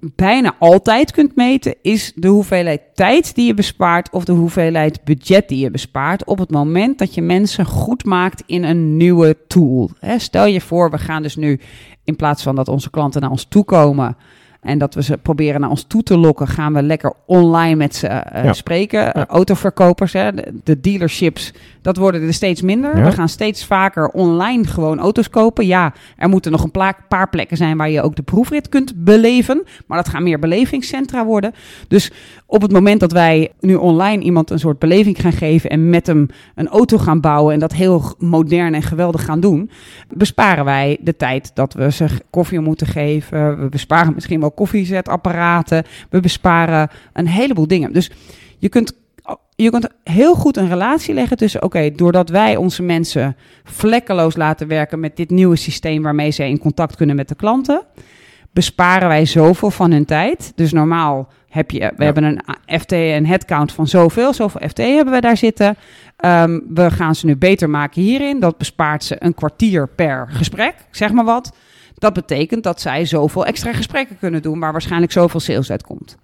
bijna 0.00 0.54
altijd 0.58 1.10
kunt 1.10 1.36
meten, 1.36 1.74
is 1.82 2.12
de 2.14 2.28
hoeveelheid 2.28 2.80
tijd 2.94 3.34
die 3.34 3.46
je 3.46 3.54
bespaart 3.54 4.10
of 4.10 4.24
de 4.24 4.32
hoeveelheid 4.32 5.04
budget 5.04 5.48
die 5.48 5.58
je 5.58 5.70
bespaart 5.70 6.24
op 6.24 6.38
het 6.38 6.50
moment 6.50 6.98
dat 6.98 7.14
je 7.14 7.22
mensen 7.22 7.66
goed 7.66 8.04
maakt 8.04 8.42
in 8.46 8.64
een 8.64 8.96
nieuwe 8.96 9.36
tool. 9.46 9.90
Stel 10.16 10.46
je 10.46 10.60
voor, 10.60 10.90
we 10.90 10.98
gaan 10.98 11.22
dus 11.22 11.36
nu 11.36 11.60
in 12.04 12.16
plaats 12.16 12.42
van 12.42 12.56
dat 12.56 12.68
onze 12.68 12.90
klanten 12.90 13.20
naar 13.20 13.30
ons 13.30 13.44
toe 13.44 13.64
komen 13.64 14.16
en 14.60 14.78
dat 14.78 14.94
we 14.94 15.02
ze 15.02 15.18
proberen 15.18 15.60
naar 15.60 15.70
ons 15.70 15.84
toe 15.84 16.02
te 16.02 16.16
lokken, 16.16 16.46
gaan 16.46 16.74
we 16.74 16.82
lekker 16.82 17.12
online 17.26 17.74
met 17.74 17.94
ze 17.94 18.06
eh, 18.06 18.44
Ja. 18.44 18.52
spreken. 18.52 19.00
Ja. 19.00 19.16
Uh, 19.16 19.24
autoverkopers, 19.24 20.12
hè, 20.12 20.32
de, 20.34 20.52
de 20.64 20.80
dealerships, 20.80 21.52
dat 21.82 21.96
worden 21.96 22.22
er 22.22 22.34
steeds 22.34 22.62
minder. 22.62 22.96
Ja. 22.98 23.04
We 23.04 23.12
gaan 23.12 23.28
steeds 23.28 23.64
vaker 23.64 24.08
online 24.08 24.64
gewoon 24.66 24.98
auto's 24.98 25.30
kopen. 25.30 25.66
Ja, 25.66 25.92
er 26.16 26.28
moeten 26.28 26.52
nog 26.52 26.62
een 26.64 26.94
paar 27.08 27.28
plekken 27.30 27.56
zijn 27.56 27.76
waar 27.76 27.90
je 27.90 28.02
ook 28.02 28.16
de 28.16 28.22
proefrit 28.22 28.68
kunt 28.68 29.04
beleven. 29.04 29.62
Maar 29.86 29.98
dat 29.98 30.08
gaan 30.08 30.22
meer 30.22 30.38
belevingscentra 30.38 31.24
worden. 31.24 31.54
Dus 31.88 32.12
op 32.46 32.62
het 32.62 32.72
moment 32.72 33.00
dat 33.00 33.12
wij 33.12 33.52
nu 33.60 33.74
online 33.74 34.22
iemand 34.22 34.50
een 34.50 34.58
soort 34.58 34.78
beleving 34.78 35.20
gaan 35.20 35.32
geven 35.32 35.70
en 35.70 35.90
met 35.90 36.06
hem 36.06 36.26
een 36.54 36.68
auto 36.68 36.98
gaan 36.98 37.20
bouwen 37.20 37.54
en 37.54 37.60
dat 37.60 37.72
heel 37.72 38.14
modern 38.18 38.74
en 38.74 38.82
geweldig 38.82 39.24
gaan 39.24 39.40
doen, 39.40 39.70
besparen 40.08 40.64
wij 40.64 40.98
de 41.00 41.16
tijd 41.16 41.50
dat 41.54 41.72
we 41.74 41.90
ze 41.92 42.06
koffie 42.30 42.60
moeten 42.60 42.86
geven. 42.86 43.60
We 43.60 43.68
besparen 43.68 44.14
misschien 44.14 44.40
wel 44.40 44.47
koffiezetapparaten. 44.50 45.84
We 46.10 46.20
besparen 46.20 46.88
een 47.12 47.26
heleboel 47.28 47.66
dingen. 47.66 47.92
Dus 47.92 48.10
je 48.58 48.68
kunt, 48.68 48.92
je 49.56 49.70
kunt 49.70 49.88
heel 50.04 50.34
goed 50.34 50.56
een 50.56 50.68
relatie 50.68 51.14
leggen 51.14 51.36
tussen, 51.36 51.62
oké, 51.62 51.90
doordat 51.90 52.28
wij 52.28 52.56
onze 52.56 52.82
mensen 52.82 53.36
vlekkeloos 53.64 54.36
laten 54.36 54.68
werken 54.68 55.00
met 55.00 55.16
dit 55.16 55.30
nieuwe 55.30 55.56
systeem 55.56 56.02
waarmee 56.02 56.30
zij 56.30 56.48
in 56.48 56.58
contact 56.58 56.96
kunnen 56.96 57.16
met 57.16 57.28
de 57.28 57.34
klanten, 57.34 57.82
besparen 58.52 59.08
wij 59.08 59.24
zoveel 59.26 59.70
van 59.70 59.90
hun 59.92 60.04
tijd. 60.04 60.52
Dus 60.54 60.72
normaal 60.72 61.28
heb 61.48 61.70
je, 61.70 61.78
we 61.78 61.84
Ja. 61.96 62.04
hebben 62.04 62.24
een 62.24 62.40
FT 62.80 62.92
en 62.92 63.26
headcount 63.26 63.72
van 63.72 63.86
zoveel, 63.86 64.32
zoveel 64.32 64.68
FT 64.68 64.78
hebben 64.78 65.14
we 65.14 65.20
daar 65.20 65.36
zitten. 65.36 65.76
Ehm, 66.16 66.58
we 66.74 66.90
gaan 66.90 67.14
ze 67.14 67.26
nu 67.26 67.36
beter 67.36 67.70
maken 67.70 68.02
hierin. 68.02 68.40
Dat 68.40 68.58
bespaart 68.58 69.04
ze 69.04 69.16
een 69.18 69.34
kwartier 69.34 69.88
per 69.88 70.26
gesprek, 70.30 70.74
zeg 70.90 71.12
maar 71.12 71.24
wat. 71.24 71.52
Dat 71.98 72.12
betekent 72.12 72.62
dat 72.62 72.80
zij 72.80 73.04
zoveel 73.04 73.46
extra 73.46 73.72
gesprekken 73.72 74.16
kunnen 74.18 74.42
doen, 74.42 74.58
waar 74.60 74.72
waarschijnlijk 74.72 75.12
zoveel 75.12 75.40
sales 75.40 75.70
uitkomt. 75.70 76.16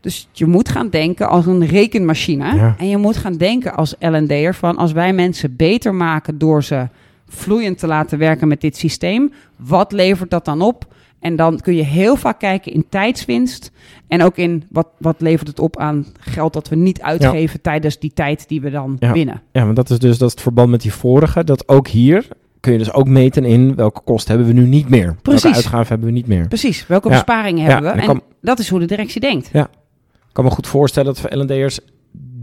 Dus 0.00 0.28
je 0.32 0.46
moet 0.46 0.68
gaan 0.68 0.88
denken 0.88 1.28
als 1.28 1.46
een 1.46 1.66
rekenmachine. 1.66 2.54
Ja. 2.54 2.74
En 2.78 2.88
je 2.88 2.96
moet 2.96 3.16
gaan 3.16 3.36
denken 3.36 3.74
als 3.74 3.94
L&D'er 3.98 4.54
van 4.54 4.76
als 4.76 4.92
wij 4.92 5.12
mensen 5.12 5.56
beter 5.56 5.94
maken 5.94 6.38
door 6.38 6.64
ze 6.64 6.88
vloeiend 7.28 7.78
te 7.78 7.86
laten 7.86 8.18
werken 8.18 8.48
met 8.48 8.60
dit 8.60 8.76
systeem, 8.76 9.32
wat 9.56 9.92
levert 9.92 10.30
dat 10.30 10.44
dan 10.44 10.62
op? 10.62 10.86
En 11.20 11.36
dan 11.36 11.60
kun 11.60 11.74
je 11.74 11.82
heel 11.82 12.16
vaak 12.16 12.38
kijken 12.38 12.72
in 12.72 12.84
tijdswinst 12.88 13.70
en 14.08 14.22
ook 14.22 14.36
in 14.36 14.64
wat, 14.70 14.86
wat 14.98 15.20
levert 15.20 15.48
het 15.48 15.58
op 15.58 15.76
aan 15.78 16.06
geld 16.20 16.52
dat 16.52 16.68
we 16.68 16.76
niet 16.76 17.00
uitgeven 17.02 17.60
tijdens 17.60 17.98
die 17.98 18.12
tijd 18.14 18.48
die 18.48 18.60
we 18.60 18.70
dan 18.70 18.96
Ja. 18.98 19.12
winnen. 19.12 19.42
Ja, 19.52 19.64
maar 19.64 19.74
dat 19.74 19.90
is 19.90 19.98
dus 19.98 20.18
dat 20.18 20.26
is 20.28 20.34
het 20.34 20.42
verband 20.42 20.70
met 20.70 20.80
die 20.82 20.92
vorige. 20.92 21.44
Dat 21.44 21.68
ook 21.68 21.88
hier 21.88 22.26
kun 22.60 22.72
je 22.72 22.78
dus 22.78 22.92
ook 22.92 23.08
meten 23.08 23.44
in 23.44 23.74
welke 23.74 24.00
kosten 24.04 24.36
hebben 24.36 24.54
we 24.54 24.60
nu 24.60 24.66
niet 24.66 24.88
meer. 24.88 25.14
Precies. 25.22 25.42
Welke 25.42 25.56
uitgaven 25.56 25.88
hebben 25.88 26.06
we 26.06 26.12
niet 26.12 26.26
meer. 26.26 26.48
Precies, 26.48 26.86
welke 26.86 27.08
Ja. 27.08 27.14
besparingen 27.14 27.64
Ja, 27.64 27.70
hebben 27.72 27.92
we? 27.94 28.00
en 28.00 28.06
kan- 28.06 28.22
dat 28.40 28.58
is 28.58 28.68
hoe 28.68 28.80
de 28.80 28.86
directie 28.86 29.20
denkt. 29.20 29.54
Ik 29.54 29.64
kan 30.32 30.44
me 30.44 30.50
goed 30.50 30.66
voorstellen 30.66 31.14
dat 31.14 31.20
voor 31.20 31.38
L&D'ers 31.38 31.78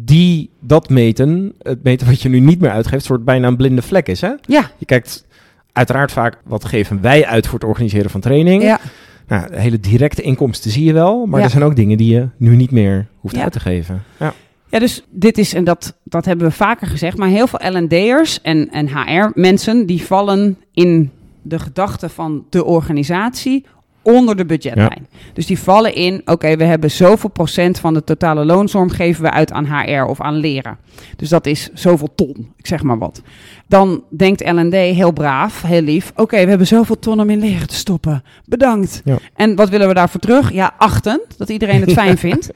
die 0.05 0.49
dat 0.61 0.89
meten, 0.89 1.53
het 1.61 1.83
meten 1.83 2.07
wat 2.07 2.21
je 2.21 2.29
nu 2.29 2.39
niet 2.39 2.59
meer 2.59 2.71
uitgeeft, 2.71 3.05
soort 3.05 3.25
bijna 3.25 3.47
een 3.47 3.55
blinde 3.57 3.81
vlek 3.81 4.07
is. 4.07 4.21
Hè? 4.21 4.31
Ja, 4.41 4.71
Je 4.77 4.85
kijkt 4.85 5.25
uiteraard 5.71 6.11
vaak, 6.11 6.37
wat 6.43 6.65
geven 6.65 7.01
wij 7.01 7.25
uit 7.25 7.45
voor 7.47 7.59
het 7.59 7.67
organiseren 7.67 8.09
van 8.09 8.21
training? 8.21 8.63
ja. 8.63 8.79
Nou, 9.27 9.49
de 9.49 9.59
hele 9.59 9.79
directe 9.79 10.21
inkomsten 10.21 10.71
zie 10.71 10.83
je 10.83 10.93
wel, 10.93 11.25
maar 11.25 11.39
Ja. 11.39 11.45
er 11.45 11.51
zijn 11.51 11.63
ook 11.63 11.75
dingen 11.75 11.97
die 11.97 12.13
je 12.13 12.27
nu 12.37 12.55
niet 12.55 12.71
meer 12.71 13.07
hoeft 13.19 13.35
Ja. 13.35 13.43
uit 13.43 13.51
te 13.51 13.59
geven. 13.59 14.03
Ja. 14.19 14.33
Ja, 14.75 14.81
dus 14.81 15.03
dit 15.09 15.37
is, 15.37 15.53
en 15.53 15.63
dat, 15.63 15.97
dat 16.03 16.25
hebben 16.25 16.47
we 16.47 16.53
vaker 16.53 16.87
gezegd, 16.87 17.17
maar 17.17 17.29
heel 17.29 17.47
veel 17.47 17.71
L&D'ers 17.71 18.41
en, 18.41 18.69
en 18.71 18.87
HR-mensen, 18.87 19.85
die 19.85 20.05
vallen 20.05 20.57
in 20.73 21.11
de 21.41 21.59
gedachte 21.59 22.09
van 22.09 22.45
de 22.49 22.65
organisatie 22.65 23.65
onder 24.01 24.35
de 24.35 24.45
budgetlijn. 24.45 25.07
Dus 25.33 25.45
die 25.45 25.59
vallen 25.59 25.95
in, 25.95 26.21
oké, 26.25 26.57
we 26.57 26.63
hebben 26.63 26.91
zoveel 26.91 27.29
procent 27.29 27.79
van 27.79 27.93
de 27.93 28.03
totale 28.03 28.45
loonsnorm 28.45 28.89
geven 28.89 29.23
we 29.23 29.31
uit 29.31 29.51
aan 29.51 29.65
HR 29.65 30.03
of 30.03 30.21
aan 30.21 30.35
leren. 30.35 30.77
Dus 31.15 31.29
dat 31.29 31.45
is 31.45 31.69
zoveel 31.73 32.09
ton, 32.15 32.53
ik 32.57 32.67
zeg 32.67 32.83
maar 32.83 32.97
wat. 32.97 33.21
Dan 33.67 34.03
denkt 34.09 34.51
L&D 34.51 34.73
heel 34.73 35.11
braaf, 35.11 35.61
heel 35.61 35.81
lief, 35.81 36.11
oké, 36.15 36.43
we 36.43 36.49
hebben 36.49 36.67
zoveel 36.67 36.99
ton 36.99 37.19
om 37.19 37.29
in 37.29 37.39
leren 37.39 37.67
te 37.67 37.75
stoppen. 37.75 38.23
Bedankt. 38.45 39.01
Ja. 39.05 39.17
En 39.35 39.55
wat 39.55 39.69
willen 39.69 39.87
we 39.87 39.93
daarvoor 39.93 40.19
terug? 40.19 40.51
Ja, 40.51 40.73
achten, 40.77 41.21
dat 41.37 41.49
iedereen 41.49 41.81
het 41.81 41.93
fijn 41.93 42.17
vindt. 42.27 42.49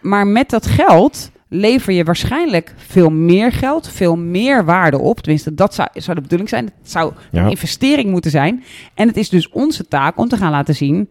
Maar 0.00 0.26
met 0.26 0.50
dat 0.50 0.66
geld 0.66 1.32
lever 1.48 1.92
je 1.92 2.04
waarschijnlijk 2.04 2.74
veel 2.76 3.10
meer 3.10 3.52
geld, 3.52 3.88
veel 3.88 4.16
meer 4.16 4.64
waarde 4.64 4.98
op. 4.98 5.20
Tenminste, 5.20 5.54
dat 5.54 5.74
zou, 5.74 5.88
zou 5.94 6.14
de 6.16 6.22
bedoeling 6.22 6.48
zijn. 6.48 6.64
Het 6.64 6.90
zou 6.90 7.12
Ja. 7.30 7.42
een 7.44 7.50
investering 7.50 8.10
moeten 8.10 8.30
zijn. 8.30 8.64
En 8.94 9.08
het 9.08 9.16
is 9.16 9.28
dus 9.28 9.48
onze 9.48 9.88
taak 9.88 10.18
om 10.18 10.28
te 10.28 10.36
gaan 10.36 10.50
laten 10.50 10.74
zien... 10.74 11.08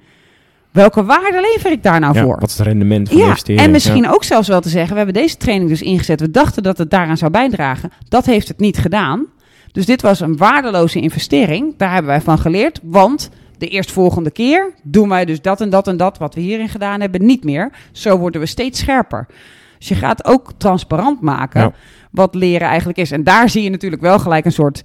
welke 0.71 1.03
waarde 1.05 1.41
lever 1.53 1.71
ik 1.71 1.83
daar 1.83 1.99
nou 1.99 2.13
Ja, 2.15 2.23
voor? 2.23 2.39
Wat 2.39 2.49
is 2.49 2.57
het 2.57 2.67
rendement 2.67 3.07
van 3.07 3.17
de 3.17 3.23
Ja, 3.23 3.27
investering? 3.29 3.65
en 3.65 3.71
misschien 3.71 4.03
Ja. 4.03 4.09
ook 4.11 4.23
zelfs 4.23 4.47
wel 4.47 4.61
te 4.61 4.69
zeggen... 4.69 4.91
we 4.91 4.97
hebben 4.97 5.21
deze 5.21 5.37
training 5.37 5.69
dus 5.69 5.81
ingezet. 5.81 6.19
We 6.19 6.31
dachten 6.31 6.63
dat 6.63 6.77
het 6.77 6.89
daaraan 6.89 7.17
zou 7.17 7.31
bijdragen. 7.31 7.91
Dat 8.09 8.25
heeft 8.25 8.47
het 8.47 8.59
niet 8.59 8.77
gedaan. 8.77 9.25
Dus 9.71 9.85
dit 9.85 10.01
was 10.01 10.19
een 10.19 10.37
waardeloze 10.37 10.99
investering. 10.99 11.73
Daar 11.77 11.91
hebben 11.93 12.11
wij 12.11 12.21
van 12.21 12.39
geleerd. 12.39 12.79
Want 12.83 13.29
de 13.57 13.67
eerstvolgende 13.67 14.31
keer 14.31 14.73
doen 14.83 15.09
wij 15.09 15.25
dus 15.25 15.41
dat 15.41 15.61
en 15.61 15.69
dat 15.69 15.87
en 15.87 15.97
dat... 15.97 16.17
wat 16.17 16.35
we 16.35 16.41
hierin 16.41 16.69
gedaan 16.69 17.01
hebben, 17.01 17.25
niet 17.25 17.43
meer. 17.43 17.71
Zo 17.91 18.17
worden 18.17 18.41
we 18.41 18.47
steeds 18.47 18.79
scherper. 18.79 19.27
Dus 19.87 19.97
je 19.97 20.05
gaat 20.05 20.25
ook 20.25 20.51
transparant 20.57 21.21
maken... 21.21 21.61
Ja. 21.61 21.73
wat 22.11 22.35
leren 22.35 22.67
eigenlijk 22.67 22.97
is. 22.97 23.11
En 23.11 23.23
daar 23.23 23.49
zie 23.49 23.63
je 23.63 23.69
natuurlijk 23.69 24.01
wel 24.01 24.19
gelijk 24.19 24.45
een 24.45 24.51
soort 24.51 24.81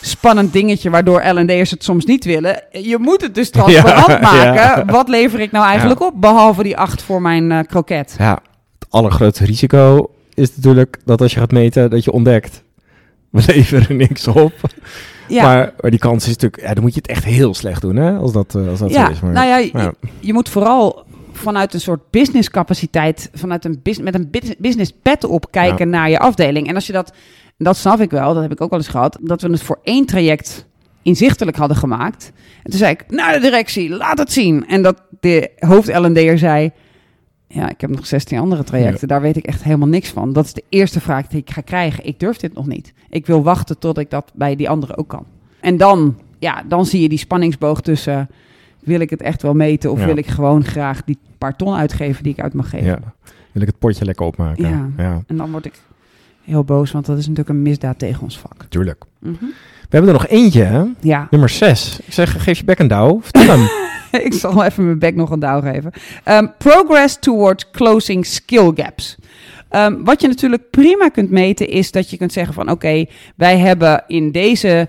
spannend 0.00 0.52
dingetje... 0.52 0.90
waardoor 0.90 1.22
L&D'ers 1.22 1.70
het 1.70 1.84
soms 1.84 2.04
niet 2.04 2.24
willen. 2.24 2.62
Je 2.70 2.98
moet 2.98 3.20
het 3.20 3.34
dus 3.34 3.50
transparant 3.56 4.06
Ja, 4.06 4.18
maken. 4.20 4.54
ja. 4.54 4.84
Wat 4.84 5.08
lever 5.08 5.40
ik 5.40 5.52
nou 5.52 5.66
eigenlijk 5.66 6.00
op? 6.00 6.12
Behalve 6.16 6.62
die 6.62 6.76
acht 6.76 7.02
voor 7.02 7.22
mijn 7.22 7.52
eh, 7.52 7.58
kroket. 7.66 8.14
Ja, 8.18 8.38
het 8.78 8.88
allergrootste 8.90 9.44
risico 9.44 10.10
is 10.34 10.56
natuurlijk 10.56 10.98
dat 11.04 11.20
als 11.20 11.32
je 11.32 11.40
gaat 11.40 11.52
meten, 11.52 11.90
dat 11.90 12.04
je 12.04 12.12
ontdekt, 12.12 12.62
we 13.30 13.42
leveren 13.46 13.96
niks 13.96 14.28
op. 14.28 14.52
Ja, 15.28 15.42
Maar, 15.42 15.72
maar 15.80 15.90
die 15.90 16.00
kans 16.00 16.24
is 16.24 16.30
natuurlijk, 16.30 16.62
ja, 16.62 16.74
dan 16.74 16.82
moet 16.82 16.94
je 16.94 17.00
het 17.00 17.10
echt 17.10 17.24
heel 17.24 17.54
slecht 17.54 17.80
doen, 17.80 17.96
hè, 17.96 18.16
als 18.16 18.32
dat, 18.32 18.54
eh, 18.54 18.68
als 18.68 18.78
dat 18.78 18.90
ja. 18.90 19.04
zo 19.04 19.12
is. 19.12 19.20
Maar, 19.20 19.32
nou 19.32 19.46
ja, 19.46 19.56
je, 19.56 19.70
ja. 19.72 19.92
je 20.20 20.32
moet 20.32 20.48
vooral 20.48 21.04
vanuit 21.32 21.74
een 21.74 21.80
soort 21.80 22.10
businesscapaciteit, 22.10 23.30
vanuit 23.34 23.64
een 23.64 23.80
bus- 23.82 23.98
met 24.00 24.14
een 24.14 24.30
bus- 24.30 24.56
business 24.58 24.92
pet 25.02 25.24
op 25.24 25.50
kijken 25.50 25.88
naar 25.90 26.10
je 26.10 26.18
afdeling. 26.18 26.68
En 26.68 26.74
als 26.74 26.86
je 26.86 26.92
dat, 26.92 27.12
dat 27.58 27.76
snap 27.76 28.00
ik 28.00 28.10
wel, 28.10 28.34
dat 28.34 28.42
heb 28.42 28.52
ik 28.52 28.60
ook 28.60 28.70
wel 28.70 28.78
eens 28.78 28.88
gehad, 28.88 29.18
dat 29.20 29.42
we 29.42 29.50
het 29.50 29.62
voor 29.62 29.78
één 29.82 30.06
traject 30.06 30.66
inzichtelijk 31.02 31.56
hadden 31.56 31.76
gemaakt. 31.76 32.32
En 32.62 32.70
toen 32.70 32.78
zei 32.78 32.92
ik, 32.92 33.04
naar 33.10 33.32
de 33.32 33.40
directie, 33.40 33.90
laat 33.90 34.18
het 34.18 34.32
zien. 34.32 34.66
En 34.66 34.82
dat 34.82 35.02
de 35.20 35.50
hoofd 35.58 35.88
L&D'er 35.98 36.38
zei, 36.38 36.70
ja, 37.48 37.68
ik 37.68 37.80
heb 37.80 37.90
nog 37.90 38.06
16 38.06 38.38
andere 38.38 38.64
trajecten, 38.64 39.08
daar 39.08 39.20
weet 39.20 39.36
ik 39.36 39.44
echt 39.44 39.62
helemaal 39.62 39.88
niks 39.88 40.08
van. 40.08 40.32
Dat 40.32 40.44
is 40.44 40.52
de 40.52 40.64
eerste 40.68 41.00
vraag 41.00 41.26
die 41.26 41.40
ik 41.40 41.50
ga 41.50 41.60
krijgen. 41.60 42.06
Ik 42.06 42.20
durf 42.20 42.36
dit 42.36 42.54
nog 42.54 42.66
niet. 42.66 42.92
Ik 43.08 43.26
wil 43.26 43.42
wachten 43.42 43.78
tot 43.78 43.98
ik 43.98 44.10
dat 44.10 44.30
bij 44.34 44.56
die 44.56 44.68
andere 44.68 44.96
ook 44.96 45.08
kan. 45.08 45.26
En 45.60 45.76
dan, 45.76 46.18
ja, 46.38 46.62
dan 46.68 46.86
zie 46.86 47.00
je 47.00 47.08
die 47.08 47.18
spanningsboog 47.18 47.80
tussen, 47.80 48.28
wil 48.80 49.00
ik 49.00 49.10
het 49.10 49.22
echt 49.22 49.42
wel 49.42 49.54
meten 49.54 49.90
of 49.90 49.98
Ja. 50.00 50.06
wil 50.06 50.16
ik 50.16 50.26
gewoon 50.26 50.64
graag 50.64 51.04
die 51.04 51.18
paar 51.38 51.56
ton 51.56 51.74
uitgeven 51.74 52.22
die 52.22 52.32
ik 52.32 52.40
uit 52.40 52.52
mag 52.52 52.70
geven. 52.70 52.86
ja, 52.86 52.98
wil 53.52 53.62
ik 53.62 53.68
het 53.68 53.78
potje 53.78 54.04
lekker 54.04 54.26
opmaken. 54.26 54.68
Ja. 54.68 54.88
ja 54.96 55.22
En 55.26 55.36
dan 55.36 55.50
word 55.50 55.64
ik 55.64 55.74
heel 56.44 56.64
boos, 56.64 56.90
want 56.90 57.06
dat 57.06 57.18
is 57.18 57.22
natuurlijk 57.22 57.48
een 57.48 57.62
misdaad 57.62 57.98
tegen 57.98 58.22
ons 58.22 58.38
vak. 58.38 58.64
tuurlijk. 58.68 59.04
Mhm. 59.18 59.34
We 59.80 59.96
hebben 59.96 60.14
er 60.14 60.20
nog 60.20 60.26
eentje, 60.28 60.62
hè? 60.62 60.84
Ja, 61.00 61.26
nummer 61.30 61.48
6. 61.48 62.00
Ik 62.06 62.12
zeg, 62.12 62.42
geef 62.44 62.58
je 62.58 62.64
bek 62.64 62.78
een 62.78 62.88
douw. 62.88 63.20
Vertel 63.22 63.58
hem. 63.58 63.68
ik 64.26 64.32
zal 64.34 64.64
even 64.64 64.84
mijn 64.84 64.98
bek 64.98 65.14
nog 65.14 65.30
een 65.30 65.38
douw 65.40 65.60
geven. 65.60 65.92
Ehm, 66.24 66.46
progress 66.58 67.16
toward 67.20 67.70
closing 67.70 68.26
skill 68.26 68.72
gaps. 68.74 69.16
Ehm, 69.68 70.02
wat 70.04 70.20
je 70.20 70.28
natuurlijk 70.28 70.70
prima 70.70 71.08
kunt 71.08 71.30
meten 71.30 71.68
is 71.68 71.90
dat 71.90 72.10
je 72.10 72.16
kunt 72.16 72.32
zeggen 72.32 72.54
van 72.54 72.70
oké, 72.70 73.04
wij 73.36 73.58
hebben 73.58 74.04
in 74.06 74.32
deze 74.32 74.88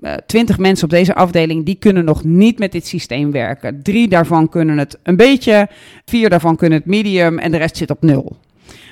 eh, 0.00 0.12
20 0.26 0.58
mensen 0.58 0.84
op 0.84 0.90
deze 0.90 1.14
afdeling 1.14 1.64
die 1.64 1.74
kunnen 1.74 2.04
nog 2.04 2.24
niet 2.24 2.58
met 2.58 2.72
dit 2.72 2.86
systeem 2.86 3.30
werken. 3.30 3.82
Drie 3.82 4.08
daarvan 4.08 4.48
kunnen 4.48 4.78
het 4.78 4.98
een 5.02 5.16
beetje, 5.16 5.68
vier 6.04 6.30
daarvan 6.30 6.56
kunnen 6.56 6.78
het 6.78 6.86
medium 6.86 7.38
en 7.38 7.50
de 7.50 7.56
rest 7.56 7.76
zit 7.76 7.90
op 7.90 8.02
nul. 8.02 8.36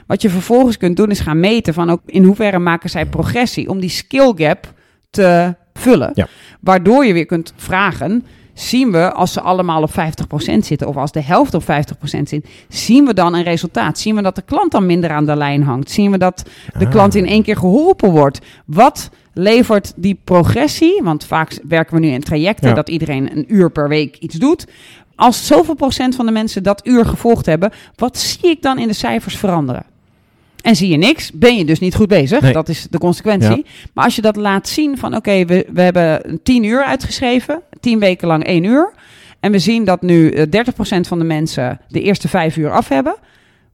Wat 0.07 0.23
je 0.23 0.31
vervolgens 0.31 0.77
kunt 0.77 0.97
doen 0.97 1.11
is 1.11 1.21
gaan 1.21 1.41
meten 1.41 1.75
van 1.75 1.91
ook 1.91 2.01
in 2.07 2.25
hoeverre 2.25 2.59
maken 2.59 2.91
zij 2.91 3.07
progressie 3.07 3.69
om 3.69 3.81
die 3.81 3.91
skill 3.91 4.33
gap 4.37 4.73
te 5.11 5.55
vullen. 5.75 6.11
Ja. 6.15 6.29
Waardoor 6.61 7.07
je 7.07 7.13
weer 7.13 7.27
kunt 7.27 7.53
vragen, 7.57 8.25
zien 8.59 8.93
we 8.93 9.13
als 9.13 9.33
ze 9.33 9.41
allemaal 9.41 9.83
op 9.83 9.91
50% 9.91 9.95
zitten 10.59 10.89
of 10.89 10.97
als 10.97 11.13
de 11.13 11.23
helft 11.23 11.55
op 11.55 11.63
50% 11.63 11.67
zit, 12.23 12.49
zien 12.69 13.05
we 13.07 13.15
dan 13.15 13.35
een 13.35 13.43
resultaat? 13.43 13.99
Zien 13.99 14.15
we 14.15 14.23
dat 14.23 14.35
de 14.35 14.43
klant 14.43 14.73
dan 14.73 14.87
minder 14.87 15.11
aan 15.11 15.27
de 15.27 15.37
lijn 15.37 15.63
hangt? 15.63 15.91
Zien 15.91 16.11
we 16.11 16.19
dat 16.19 16.43
de 16.79 16.85
Ah. 16.85 16.91
klant 16.91 17.15
in 17.15 17.27
één 17.27 17.43
keer 17.43 17.57
geholpen 17.57 18.11
wordt? 18.11 18.41
Wat 18.67 19.11
levert 19.33 19.93
die 19.97 20.21
progressie? 20.25 21.01
Want 21.03 21.25
vaak 21.25 21.59
werken 21.69 21.95
we 21.95 22.01
nu 22.01 22.09
in 22.09 22.21
trajecten 22.23 22.69
Ja. 22.69 22.75
dat 22.75 22.89
iedereen 22.89 23.37
een 23.37 23.45
uur 23.55 23.71
per 23.71 23.89
week 23.89 24.17
iets 24.17 24.35
doet. 24.35 24.67
als 25.19 25.47
zoveel 25.47 25.75
procent 25.75 26.15
van 26.15 26.27
de 26.27 26.33
mensen 26.33 26.63
dat 26.63 26.87
uur 26.87 27.05
gevolgd 27.07 27.47
hebben, 27.47 27.73
wat 27.95 28.19
zie 28.19 28.51
ik 28.51 28.63
dan 28.63 28.79
in 28.79 28.89
de 28.89 28.95
cijfers 28.95 29.37
veranderen? 29.37 29.85
En 30.67 30.77
zie 30.77 30.89
je 30.89 30.97
niks, 30.97 31.33
ben 31.33 31.57
je 31.57 31.65
dus 31.65 31.79
niet 31.79 31.95
goed 31.95 32.09
bezig. 32.09 32.41
Nee. 32.41 32.53
Dat 32.53 32.69
is 32.69 32.87
de 32.91 32.99
consequentie. 32.99 33.67
Maar 33.95 34.05
als 34.05 34.17
je 34.17 34.23
dat 34.23 34.37
laat 34.37 34.69
zien 34.69 34.99
van 34.99 35.17
oké, 35.17 35.45
we, 35.45 35.67
we 35.73 35.81
hebben 35.81 36.41
10 36.43 36.65
uur 36.65 36.85
uitgeschreven, 36.85 37.63
10 37.81 37.99
weken 37.99 38.29
lang 38.29 38.45
1 38.45 38.65
uur. 38.65 38.93
En 39.41 39.53
we 39.53 39.59
zien 39.59 39.85
dat 39.85 40.03
nu 40.03 40.31
eh, 40.31 40.65
30% 40.97 41.01
van 41.01 41.19
de 41.19 41.25
mensen 41.25 41.81
de 41.89 42.01
eerste 42.03 42.29
5 42.29 42.57
uur 42.57 42.71
af 42.71 42.89
hebben. 42.89 43.17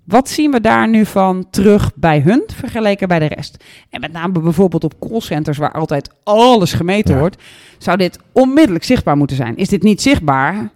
Wat 0.05 0.29
zien 0.29 0.51
we 0.51 0.61
daar 0.61 0.89
nu 0.89 1.07
van 1.07 1.47
terug 1.51 1.91
bij 1.95 2.21
hun 2.21 2.43
vergeleken 2.55 3.09
bij 3.09 3.19
de 3.19 3.29
rest? 3.35 3.65
En 3.91 4.01
met 4.01 4.13
name 4.13 4.41
bijvoorbeeld 4.41 4.85
op 4.85 4.95
callcenters 5.01 5.59
waar 5.59 5.73
altijd 5.73 6.11
alles 6.25 6.73
gemeten 6.73 7.15
Ja. 7.15 7.21
wordt, 7.21 7.37
zou 7.79 7.97
dit 7.97 8.19
onmiddellijk 8.33 8.85
zichtbaar 8.85 9.17
moeten 9.17 9.37
zijn. 9.37 9.57
Is 9.57 9.69
dit 9.69 9.83
niet 9.83 10.03
zichtbaar? 10.03 10.71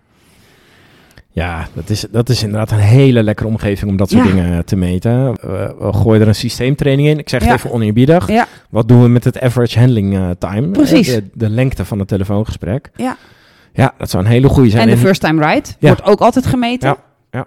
Ja, 1.42 1.68
dat 1.75 1.90
is, 1.90 2.05
dat 2.11 2.29
is 2.29 2.42
inderdaad 2.42 2.70
een 2.70 2.79
hele 2.79 3.22
lekkere 3.22 3.49
omgeving 3.49 3.90
om 3.90 3.96
dat 3.96 4.11
soort 4.11 4.27
Ja. 4.27 4.33
dingen 4.33 4.64
te 4.64 4.77
meten. 4.77 5.33
We, 5.33 5.75
we 5.79 5.92
gooien 5.92 6.20
er 6.20 6.29
een 6.29 6.35
systeemtraining 6.35 7.09
in. 7.09 7.18
Ik 7.18 7.29
zeg 7.29 7.40
het 7.40 7.49
Ja. 7.49 7.55
even 7.57 7.70
oneerbiedig. 7.72 8.29
Ja, 8.29 8.46
Wat 8.70 8.88
doen 8.88 9.03
we 9.03 9.09
met 9.09 9.25
het 9.25 9.40
average 9.40 9.79
handling 9.79 10.14
eh, 10.14 10.31
time? 10.38 10.68
Precies. 10.70 11.09
Eh, 11.09 11.14
De, 11.14 11.25
de 11.35 11.51
lengte 11.51 11.85
van 11.85 11.99
het 11.99 12.09
telefoongesprek. 12.09 12.90
ja. 12.96 13.16
Ja, 13.72 13.94
dat 13.99 14.11
zou 14.11 14.25
een 14.25 14.31
hele 14.31 14.49
goede 14.49 14.70
zijn. 14.70 14.88
En 14.88 14.94
de 14.94 15.01
first 15.01 15.20
time 15.20 15.46
ride 15.46 15.68
Ja. 15.79 15.88
wordt 15.88 16.03
ook 16.05 16.20
altijd 16.20 16.46
gemeten. 16.46 16.96
Ja. 17.31 17.46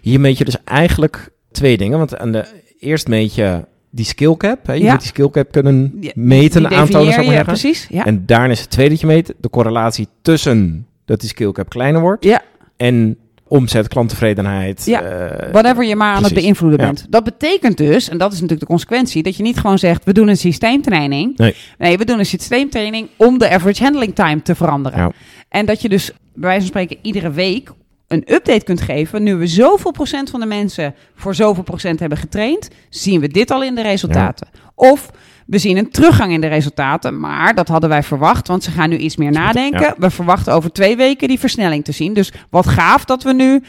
Hier 0.00 0.20
meet 0.20 0.38
je 0.38 0.44
dus 0.44 0.56
eigenlijk 0.64 1.28
twee 1.50 1.76
dingen. 1.76 1.98
Want 1.98 2.18
aan 2.18 2.32
de, 2.32 2.44
eerst 2.78 3.08
meet 3.08 3.34
je 3.34 3.64
die 3.90 4.04
skill 4.04 4.36
cap. 4.36 4.66
Hè? 4.66 4.72
Je 4.72 4.90
moet 4.90 4.98
die 4.98 5.08
skill 5.08 5.30
cap 5.30 5.52
kunnen 5.52 6.00
meten, 6.14 6.70
aantonen, 6.70 7.12
zou 7.12 7.26
maar. 7.26 7.44
Precies, 7.44 7.86
ja. 7.90 8.04
En 8.06 8.26
daarna 8.26 8.52
is 8.52 8.60
het 8.60 8.70
tweede 8.70 8.90
dat 8.90 9.00
je 9.00 9.06
meet 9.06 9.34
de 9.40 9.50
correlatie 9.50 10.08
tussen 10.22 10.86
dat 11.04 11.20
die 11.20 11.28
skill 11.28 11.52
cap 11.52 11.68
kleiner 11.68 12.00
wordt 12.00 12.24
Ja. 12.24 12.42
En 12.82 13.16
omzet, 13.48 13.88
klanttevredenheid. 13.88 14.84
Ja, 14.86 15.02
eh, 15.02 15.52
Whatever 15.52 15.84
je 15.84 15.96
maar 15.96 16.14
aan 16.14 16.24
het 16.24 16.34
beïnvloeden 16.34 16.80
Ja. 16.80 16.86
bent. 16.86 17.06
Dat 17.10 17.24
betekent 17.24 17.76
dus, 17.76 18.08
en 18.08 18.18
dat 18.18 18.28
is 18.28 18.34
natuurlijk 18.34 18.60
de 18.60 18.66
consequentie, 18.66 19.22
dat 19.22 19.36
je 19.36 19.42
niet 19.42 19.58
gewoon 19.58 19.78
zegt: 19.78 20.04
we 20.04 20.12
doen 20.12 20.28
een 20.28 20.36
systeemtraining. 20.36 21.36
Nee. 21.78 21.96
we 21.98 22.04
doen 22.04 22.18
een 22.18 22.26
systeemtraining 22.26 23.08
om 23.16 23.38
de 23.38 23.48
average 23.50 23.82
handling 23.82 24.14
time 24.14 24.42
te 24.42 24.54
veranderen. 24.54 24.98
Ja. 24.98 25.12
En 25.48 25.66
dat 25.66 25.82
je 25.82 25.88
dus 25.88 26.10
bij 26.10 26.48
wijze 26.48 26.58
van 26.58 26.68
spreken 26.68 26.96
iedere 27.02 27.30
week 27.30 27.70
een 28.08 28.24
update 28.32 28.64
kunt 28.64 28.80
geven. 28.80 29.22
Nu 29.22 29.34
we 29.34 29.46
zoveel 29.46 29.90
procent 29.90 30.30
van 30.30 30.40
de 30.40 30.46
mensen 30.46 30.94
voor 31.14 31.34
zoveel 31.34 31.62
procent 31.62 32.00
hebben 32.00 32.18
getraind, 32.18 32.68
zien 32.88 33.20
we 33.20 33.28
dit 33.28 33.50
al 33.50 33.62
in 33.62 33.74
de 33.74 33.82
resultaten. 33.82 34.48
Of 34.74 35.10
we 35.52 35.58
zien 35.58 35.76
een 35.76 35.90
teruggang 35.90 36.32
in 36.32 36.40
de 36.40 36.46
resultaten, 36.46 37.20
maar 37.20 37.54
dat 37.54 37.68
hadden 37.68 37.88
wij 37.90 38.02
verwacht, 38.02 38.48
want 38.48 38.64
ze 38.64 38.70
gaan 38.70 38.88
nu 38.88 38.96
iets 38.96 39.16
meer 39.16 39.30
nadenken. 39.30 39.80
Ja. 39.80 39.94
We 39.98 40.10
verwachten 40.10 40.52
over 40.52 40.72
twee 40.72 40.96
weken 40.96 41.28
die 41.28 41.38
versnelling 41.38 41.84
te 41.84 41.92
zien. 41.92 42.14
Dus 42.14 42.32
wat 42.50 42.66
gaaf 42.66 43.04
dat 43.04 43.22
we 43.22 43.32
nu 43.32 43.62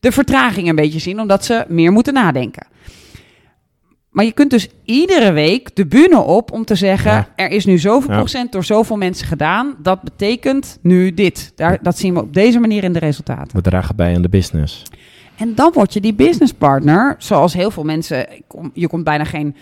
de 0.00 0.12
vertraging 0.12 0.68
een 0.68 0.74
beetje 0.74 0.98
zien, 0.98 1.20
omdat 1.20 1.44
ze 1.44 1.64
meer 1.68 1.92
moeten 1.92 2.14
nadenken. 2.14 2.66
Maar 4.10 4.24
je 4.24 4.32
kunt 4.32 4.50
dus 4.50 4.68
iedere 4.84 5.32
week 5.32 5.76
de 5.76 5.86
bühne 5.86 6.18
op 6.18 6.52
om 6.52 6.64
te 6.64 6.74
zeggen: 6.74 7.12
Ja. 7.12 7.28
er 7.36 7.50
is 7.50 7.64
nu 7.64 7.78
zoveel 7.78 8.10
Ja. 8.10 8.16
procent 8.16 8.52
door 8.52 8.64
zoveel 8.64 8.96
mensen 8.96 9.26
gedaan. 9.26 9.76
Dat 9.82 10.02
betekent 10.02 10.78
nu 10.82 11.14
dit. 11.14 11.52
Daar, 11.56 11.78
dat 11.82 11.98
zien 11.98 12.14
we 12.14 12.20
op 12.20 12.34
deze 12.34 12.58
manier 12.58 12.84
in 12.84 12.92
de 12.92 12.98
resultaten. 12.98 13.56
We 13.56 13.62
dragen 13.62 13.96
bij 13.96 14.14
aan 14.14 14.22
de 14.22 14.28
business. 14.28 14.82
En 15.36 15.54
dan 15.54 15.70
word 15.74 15.92
je 15.92 16.00
die 16.00 16.14
businesspartner, 16.14 17.14
zoals 17.18 17.52
heel 17.52 17.70
veel 17.70 17.84
mensen. 17.84 18.26
Je 18.72 18.88
komt 18.88 19.04
bijna 19.04 19.24
geen 19.24 19.56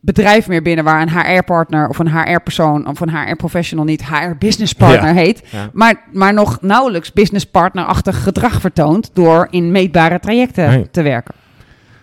bedrijf 0.00 0.48
meer 0.48 0.62
binnen 0.62 0.84
waar 0.84 1.02
een 1.02 1.10
HR-partner 1.10 1.88
of 1.88 1.98
een 1.98 2.10
HR-persoon 2.18 2.86
of 2.86 3.00
een 3.00 3.16
HR-professional 3.16 3.84
niet 3.84 4.04
HR-businesspartner 4.06 5.08
Ja. 5.14 5.20
heet. 5.20 5.42
Ja. 5.50 5.70
Maar, 5.72 6.02
maar 6.12 6.34
nog 6.34 6.58
nauwelijks 6.60 7.12
businesspartnerachtig 7.12 8.22
gedrag 8.22 8.60
vertoont 8.60 9.10
door 9.12 9.46
in 9.50 9.70
meetbare 9.72 10.18
trajecten 10.20 10.68
Nee. 10.68 10.90
te 10.90 11.02
werken. 11.02 11.34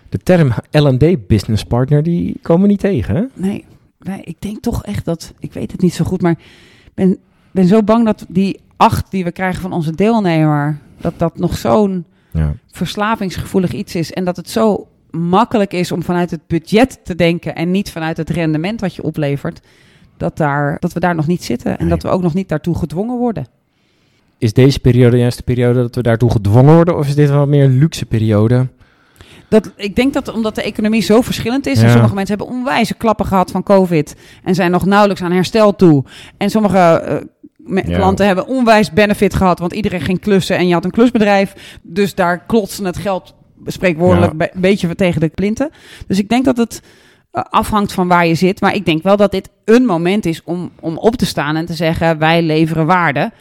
De 0.10 0.18
term 0.18 0.52
L&D 0.72 1.28
business 1.28 1.64
partner, 1.64 2.04
die 2.04 2.40
komen 2.42 2.62
we 2.62 2.68
niet 2.68 2.80
tegen. 2.80 3.16
Hè? 3.16 3.24
Nee, 3.34 3.66
nee, 4.00 4.22
ik 4.24 4.42
denk 4.42 4.62
toch 4.62 4.84
echt 4.86 5.06
dat, 5.06 5.34
ik 5.40 5.54
weet 5.54 5.72
het 5.72 5.82
niet 5.82 5.94
zo 5.94 6.06
goed, 6.06 6.22
maar 6.22 6.32
ik 6.32 6.92
ben, 6.94 7.18
ben 7.52 7.66
zo 7.68 7.84
bang 7.84 8.06
dat 8.06 8.26
die 8.30 8.60
acht 8.78 9.12
die 9.12 9.24
we 9.24 9.32
krijgen 9.32 9.62
van 9.62 9.72
onze 9.74 9.96
deelnemer, 9.96 10.78
dat 11.02 11.14
dat 11.18 11.38
nog 11.40 11.58
zo'n 11.58 12.06
Ja. 12.32 12.54
verslavingsgevoelig 12.72 13.72
iets 13.74 13.96
is 13.96 14.12
en 14.14 14.24
dat 14.24 14.36
het 14.36 14.50
zo 14.50 14.88
makkelijk 15.12 15.74
is 15.74 15.92
om 15.92 16.04
vanuit 16.04 16.32
het 16.32 16.48
budget 16.48 17.00
te 17.04 17.16
denken 17.16 17.56
en 17.56 17.72
niet 17.72 17.92
vanuit 17.92 18.18
het 18.18 18.30
rendement 18.30 18.82
wat 18.82 18.96
je 18.96 19.04
oplevert, 19.04 19.60
dat, 20.18 20.38
daar, 20.38 20.78
dat 20.80 20.94
we 20.94 21.00
daar 21.00 21.16
nog 21.16 21.28
niet 21.28 21.44
zitten 21.44 21.72
en 21.72 21.78
Nee. 21.80 21.90
dat 21.90 22.04
we 22.04 22.10
ook 22.10 22.22
nog 22.22 22.34
niet 22.34 22.50
daartoe 22.50 22.76
gedwongen 22.78 23.18
worden. 23.18 23.48
Is 24.38 24.54
deze 24.54 24.80
periode 24.80 25.18
juist 25.18 25.38
de 25.38 25.44
periode 25.44 25.82
dat 25.82 25.96
we 25.96 26.02
daartoe 26.02 26.32
gedwongen 26.32 26.74
worden? 26.76 26.98
Of 26.98 27.08
is 27.08 27.16
dit 27.16 27.30
wel 27.30 27.48
meer 27.48 27.64
een 27.64 27.78
luxe 27.78 28.06
periode? 28.06 28.68
Dat, 29.50 29.72
ik 29.76 29.96
denk 29.96 30.14
dat 30.14 30.34
omdat 30.34 30.56
de 30.56 30.62
economie 30.64 31.02
zo 31.02 31.22
verschillend 31.22 31.66
is. 31.66 31.82
En 31.82 31.90
sommige 31.92 32.14
mensen 32.16 32.38
hebben 32.38 32.56
onwijze 32.56 32.94
klappen 32.94 33.26
gehad 33.26 33.52
van 33.52 33.64
COVID. 33.64 34.16
En 34.44 34.56
zijn 34.56 34.72
nog 34.72 34.86
nauwelijks 34.86 35.22
aan 35.22 35.32
herstel 35.32 35.76
toe. 35.76 36.04
En 36.38 36.50
sommige 36.50 36.78
eh, 36.78 37.18
Ja. 37.88 37.96
klanten 37.98 38.26
hebben 38.26 38.48
onwijs 38.48 38.92
benefit 38.92 39.34
gehad. 39.34 39.60
Want 39.60 39.74
iedereen 39.74 40.02
ging 40.02 40.20
klussen 40.20 40.58
en 40.58 40.68
je 40.68 40.74
had 40.74 40.86
een 40.86 40.92
klusbedrijf. 40.92 41.78
Dus 41.82 42.16
daar 42.16 42.46
klotste 42.46 42.86
het 42.86 42.98
geld 42.98 43.34
spreekwoordelijk 43.66 44.34
Ja. 44.38 44.48
een 44.54 44.62
beetje 44.62 44.96
tegen 44.96 45.22
de 45.22 45.28
plinten. 45.28 45.70
Dus 46.08 46.20
ik 46.20 46.30
denk 46.30 46.46
dat 46.46 46.58
het 46.58 46.82
eh, 47.32 47.44
afhangt 47.50 47.92
van 47.94 48.08
waar 48.08 48.28
je 48.28 48.36
zit. 48.36 48.62
Maar 48.62 48.76
ik 48.76 48.86
denk 48.86 49.04
wel 49.04 49.18
dat 49.18 49.32
dit 49.32 49.50
een 49.66 49.86
moment 49.86 50.26
is 50.26 50.42
om, 50.44 50.72
om 50.80 50.98
op 50.98 51.16
te 51.16 51.26
staan 51.26 51.56
en 51.56 51.66
te 51.66 51.74
zeggen... 51.74 52.18
wij 52.18 52.42
leveren 52.42 52.86
waarde. 52.86 53.32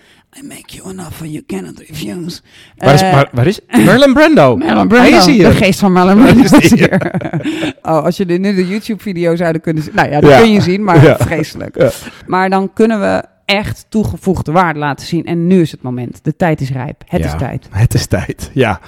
I 0.42 0.46
make 0.46 0.76
you 0.76 0.98
offer 0.98 1.26
you 1.26 1.44
cannot 1.46 1.79
refuse. 1.79 2.40
Waar 2.76 2.94
is, 2.94 3.00
waar, 3.00 3.29
waar 3.33 3.46
is 3.46 3.61
Marlon 3.85 4.12
Brando? 4.12 4.57
Marlon 4.57 4.76
Hij 4.76 4.87
Brando, 4.87 5.16
is 5.16 5.26
hier. 5.26 5.48
de 5.48 5.55
geest 5.55 5.79
van 5.81 5.96
Hij 5.96 6.14
Brando 6.14 6.42
is 6.42 6.52
is 6.52 6.70
hier. 6.74 7.11
Oh, 7.83 8.05
als 8.05 8.16
je 8.16 8.24
nu 8.24 8.55
de 8.55 8.66
YouTube-video 8.66 9.37
zouden 9.37 9.61
kunnen 9.62 9.83
zien. 9.83 9.94
Nou 9.94 10.11
ja, 10.11 10.20
dat 10.20 10.31
Ja. 10.31 10.38
kun 10.40 10.52
je 10.52 10.61
zien, 10.61 10.85
maar 10.85 11.05
Ja. 11.05 11.16
vreselijk. 11.18 11.79
Ja. 11.79 11.90
Maar 12.26 12.50
dan 12.50 12.72
kunnen 12.72 13.00
we 13.00 13.24
echt 13.44 13.87
toegevoegde 13.88 14.52
waarde 14.52 14.79
laten 14.79 15.07
zien. 15.07 15.24
En 15.24 15.46
nu 15.46 15.61
is 15.61 15.70
het 15.70 15.83
moment. 15.83 16.18
De 16.24 16.37
tijd 16.37 16.61
is 16.61 16.70
rijp. 16.70 17.02
Het 17.07 17.24
is 17.24 17.35
tijd. 17.38 17.66
Het 17.70 17.94
is 17.94 18.07
tijd, 18.07 18.50
ja. 18.55 18.81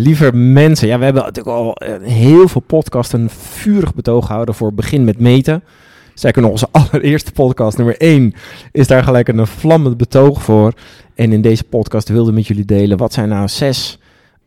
Lieve 0.00 0.32
mensen, 0.32 0.88
ja, 0.88 0.98
we 0.98 1.04
hebben 1.04 1.22
natuurlijk 1.22 1.56
al 1.56 1.74
eh, 1.74 1.94
heel 2.02 2.48
veel 2.48 2.60
podcasts 2.60 3.12
een 3.12 3.30
vurig 3.30 3.94
betoog 3.94 4.26
gehouden 4.26 4.54
voor 4.54 4.74
begin 4.74 5.04
met 5.04 5.18
meten. 5.18 5.62
Zeker 6.14 6.42
nog 6.42 6.50
onze 6.50 6.68
allereerste 6.90 7.32
podcast, 7.32 7.76
nummer 7.76 7.96
1, 7.96 8.34
is 8.72 8.86
daar 8.86 9.02
gelijk 9.02 9.28
een 9.28 9.46
vlammend 9.46 9.96
betoog 9.96 10.42
voor. 10.42 10.72
En 11.14 11.32
in 11.32 11.40
deze 11.40 11.64
podcast 11.64 12.08
wilden 12.08 12.26
we 12.26 12.38
met 12.38 12.46
jullie 12.46 12.64
delen, 12.64 12.98
wat 12.98 13.12
zijn 13.12 13.28
nou 13.28 13.48
zes 13.48 13.98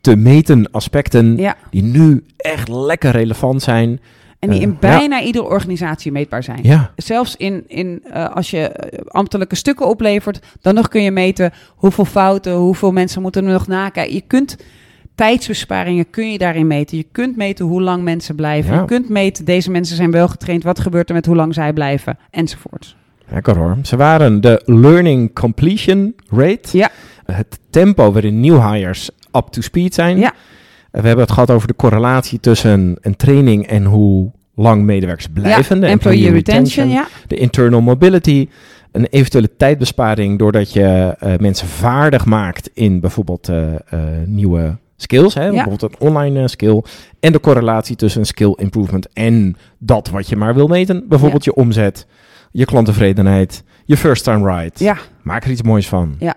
te 0.02 0.16
meten 0.16 0.72
aspecten 0.72 1.38
Ja. 1.38 1.56
die 1.70 1.84
nu 1.84 2.24
echt 2.38 2.68
lekker 2.68 3.12
relevant 3.12 3.62
zijn. 3.62 4.00
En 4.40 4.50
die 4.50 4.58
Eh, 4.60 4.66
in 4.66 4.78
bijna 4.80 5.22
iedere 5.22 5.46
organisatie 5.46 6.12
meetbaar 6.12 6.44
zijn. 6.44 6.60
Ja, 6.62 6.92
Zelfs 6.96 7.36
in, 7.36 7.64
in, 7.68 8.04
eh, 8.14 8.36
als 8.36 8.52
je 8.52 8.72
ambtelijke 9.08 9.56
stukken 9.56 9.88
oplevert, 9.88 10.40
dan 10.62 10.74
nog 10.74 10.88
kun 10.88 11.04
je 11.04 11.12
meten 11.12 11.52
hoeveel 11.76 12.06
fouten, 12.06 12.54
hoeveel 12.54 12.92
mensen 12.92 13.22
moeten 13.22 13.46
er 13.46 13.52
nog 13.52 13.68
nakijken. 13.68 14.14
Je 14.14 14.24
kunt 14.28 14.58
tijdsbesparingen 15.22 16.10
kun 16.10 16.32
je 16.32 16.38
daarin 16.38 16.68
meten. 16.68 16.98
Je 16.98 17.06
kunt 17.12 17.36
meten 17.36 17.66
hoe 17.66 17.82
lang 17.82 18.04
mensen 18.04 18.36
blijven. 18.36 18.74
Ja. 18.74 18.80
Je 18.80 18.86
kunt 18.86 19.10
meten, 19.10 19.46
deze 19.46 19.72
mensen 19.72 19.96
zijn 19.96 20.12
wel 20.12 20.28
getraind, 20.28 20.64
wat 20.64 20.80
gebeurt 20.80 21.10
er 21.10 21.16
met 21.16 21.26
hoe 21.26 21.36
lang 21.36 21.54
zij 21.54 21.74
blijven, 21.74 22.18
enzovoort. 22.30 22.96
lekker 23.28 23.58
hoor. 23.58 23.78
Ze 23.84 23.96
waren 23.96 24.42
de 24.42 24.62
learning 24.66 25.34
completion 25.34 26.16
rate. 26.30 26.78
Ja. 26.78 26.90
Het 27.26 27.60
tempo 27.70 28.12
waarin 28.12 28.40
new 28.40 28.72
hires 28.72 29.10
up 29.32 29.48
to 29.50 29.62
speed 29.62 29.94
zijn. 29.94 30.18
Ja. 30.18 30.34
We 30.92 31.08
hebben 31.08 31.26
het 31.26 31.32
gehad 31.32 31.52
over 31.52 31.68
de 31.68 31.76
correlatie 31.76 32.40
tussen 32.40 32.98
een 33.02 33.16
training 33.16 33.68
en 33.68 33.86
hoe 33.86 34.32
lang 34.56 34.84
medewerkers 34.84 35.28
blijven. 35.28 35.76
ja, 35.76 35.82
de 35.82 35.88
employee 35.88 36.32
retention, 36.32 36.90
ja. 36.90 37.08
De 37.28 37.36
internal 37.36 37.82
mobility. 37.82 38.50
Een 38.92 39.06
eventuele 39.06 39.56
tijdbesparing 39.58 40.40
doordat 40.40 40.74
je 40.74 41.16
eh, 41.20 41.34
mensen 41.38 41.68
vaardig 41.68 42.26
maakt 42.26 42.70
in 42.74 43.00
bijvoorbeeld 43.00 43.50
eh, 43.50 43.74
eh, 43.74 43.80
nieuwe 44.26 44.78
skills. 45.02 45.34
Hè? 45.34 45.50
Bijvoorbeeld 45.50 45.82
een 45.82 46.00
online 46.00 46.42
eh, 46.42 46.48
skill. 46.48 46.84
En 47.20 47.32
de 47.32 47.40
correlatie 47.40 47.96
tussen 47.96 48.26
skill 48.26 48.54
improvement 48.56 49.14
en 49.14 49.56
dat 49.78 50.10
wat 50.10 50.30
je 50.30 50.36
maar 50.36 50.54
wil 50.56 50.68
meten. 50.68 51.06
Bijvoorbeeld 51.08 51.44
je 51.44 51.54
omzet, 51.56 52.08
je 52.52 52.66
klanttevredenheid, 52.66 53.64
je 53.86 53.98
first 53.98 54.24
time 54.24 54.54
ride. 54.56 54.84
Ja, 54.84 54.98
Maak 55.22 55.44
er 55.44 55.52
iets 55.52 55.62
moois 55.64 55.88
van. 55.88 56.16
ja. 56.20 56.36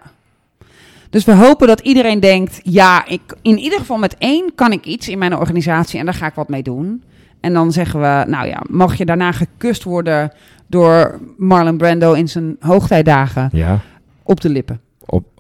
Dus 1.11 1.25
we 1.25 1.33
hopen 1.35 1.67
dat 1.67 1.81
iedereen 1.81 2.21
denkt, 2.21 2.61
ja, 2.63 3.07
ik, 3.07 3.21
in 3.43 3.59
ieder 3.59 3.79
geval 3.79 3.97
met 3.97 4.17
één 4.19 4.53
kan 4.55 4.73
ik 4.73 4.85
iets 4.85 5.09
in 5.09 5.19
mijn 5.19 5.37
organisatie 5.37 5.99
en 5.99 6.05
daar 6.05 6.15
ga 6.15 6.27
ik 6.27 6.35
wat 6.35 6.49
mee 6.49 6.63
doen. 6.63 7.03
En 7.41 7.53
dan 7.53 7.73
zeggen 7.73 8.01
we, 8.01 8.25
nou 8.29 8.47
ja, 8.47 8.63
mag 8.71 8.97
je 8.97 9.05
daarna 9.05 9.33
gekust 9.33 9.83
worden 9.85 10.33
door 10.67 11.21
Marlon 11.37 11.77
Brando 11.77 12.13
in 12.13 12.29
zijn 12.29 12.57
hoogtijdagen 12.61 13.49
Ja, 13.53 13.81
op 14.23 14.41
de 14.41 14.49
lippen 14.49 14.81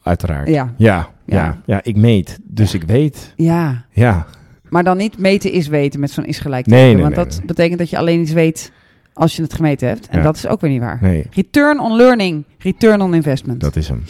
uiteraard. 0.04 0.48
Ja. 0.48 0.74
Ja, 0.76 1.08
ja. 1.26 1.60
ja, 1.66 1.80
ik 1.82 1.96
meet, 1.96 2.38
dus 2.42 2.74
ik 2.74 2.82
weet. 2.82 3.32
Ja. 3.36 3.84
Ja. 3.90 4.26
Maar 4.68 4.84
dan 4.84 4.96
niet 4.96 5.18
meten 5.18 5.52
is 5.52 5.66
weten 5.66 6.00
met 6.00 6.10
zo'n 6.10 6.24
is 6.24 6.38
gelijk. 6.38 6.66
Nee, 6.66 6.94
nee, 6.94 7.02
want 7.02 7.14
dat 7.14 7.40
betekent 7.46 7.78
dat 7.78 7.90
je 7.90 7.98
alleen 7.98 8.20
iets 8.20 8.32
weet 8.32 8.72
als 9.12 9.36
je 9.36 9.42
het 9.42 9.54
gemeten 9.54 9.88
hebt. 9.88 10.08
En 10.08 10.22
dat 10.22 10.36
is 10.36 10.46
ook 10.46 10.60
weer 10.60 10.70
niet 10.70 10.80
waar. 10.80 11.24
Return 11.30 11.80
on 11.80 11.96
learning, 11.96 12.44
return 12.58 13.00
on 13.00 13.14
investment. 13.14 13.60
Dat 13.60 13.76
is 13.76 13.88
hem. 13.88 14.04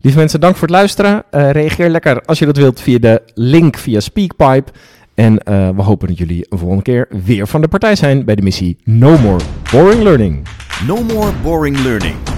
Lieve 0.00 0.18
mensen, 0.18 0.40
dank 0.40 0.56
voor 0.56 0.66
het 0.68 0.76
luisteren. 0.76 1.24
Eh, 1.30 1.50
reageer 1.50 1.88
lekker 1.88 2.22
als 2.22 2.38
je 2.38 2.46
dat 2.46 2.56
wilt 2.56 2.80
via 2.80 2.98
de 2.98 3.22
link 3.34 3.76
via 3.76 4.00
Speakpipe. 4.00 4.72
En 5.14 5.42
eh, 5.42 5.68
we 5.68 5.82
hopen 5.82 6.08
dat 6.08 6.18
jullie 6.18 6.46
een 6.48 6.58
volgende 6.58 6.82
keer 6.82 7.08
weer 7.24 7.46
van 7.46 7.60
de 7.60 7.68
partij 7.68 7.96
zijn 7.96 8.24
bij 8.24 8.34
de 8.34 8.42
missie 8.42 8.76
No 8.84 9.18
More 9.18 9.44
Boring 9.72 10.02
Learning. 10.02 10.46
No 10.86 11.02
More 11.02 11.32
Boring 11.42 11.78
Learning. 11.78 12.37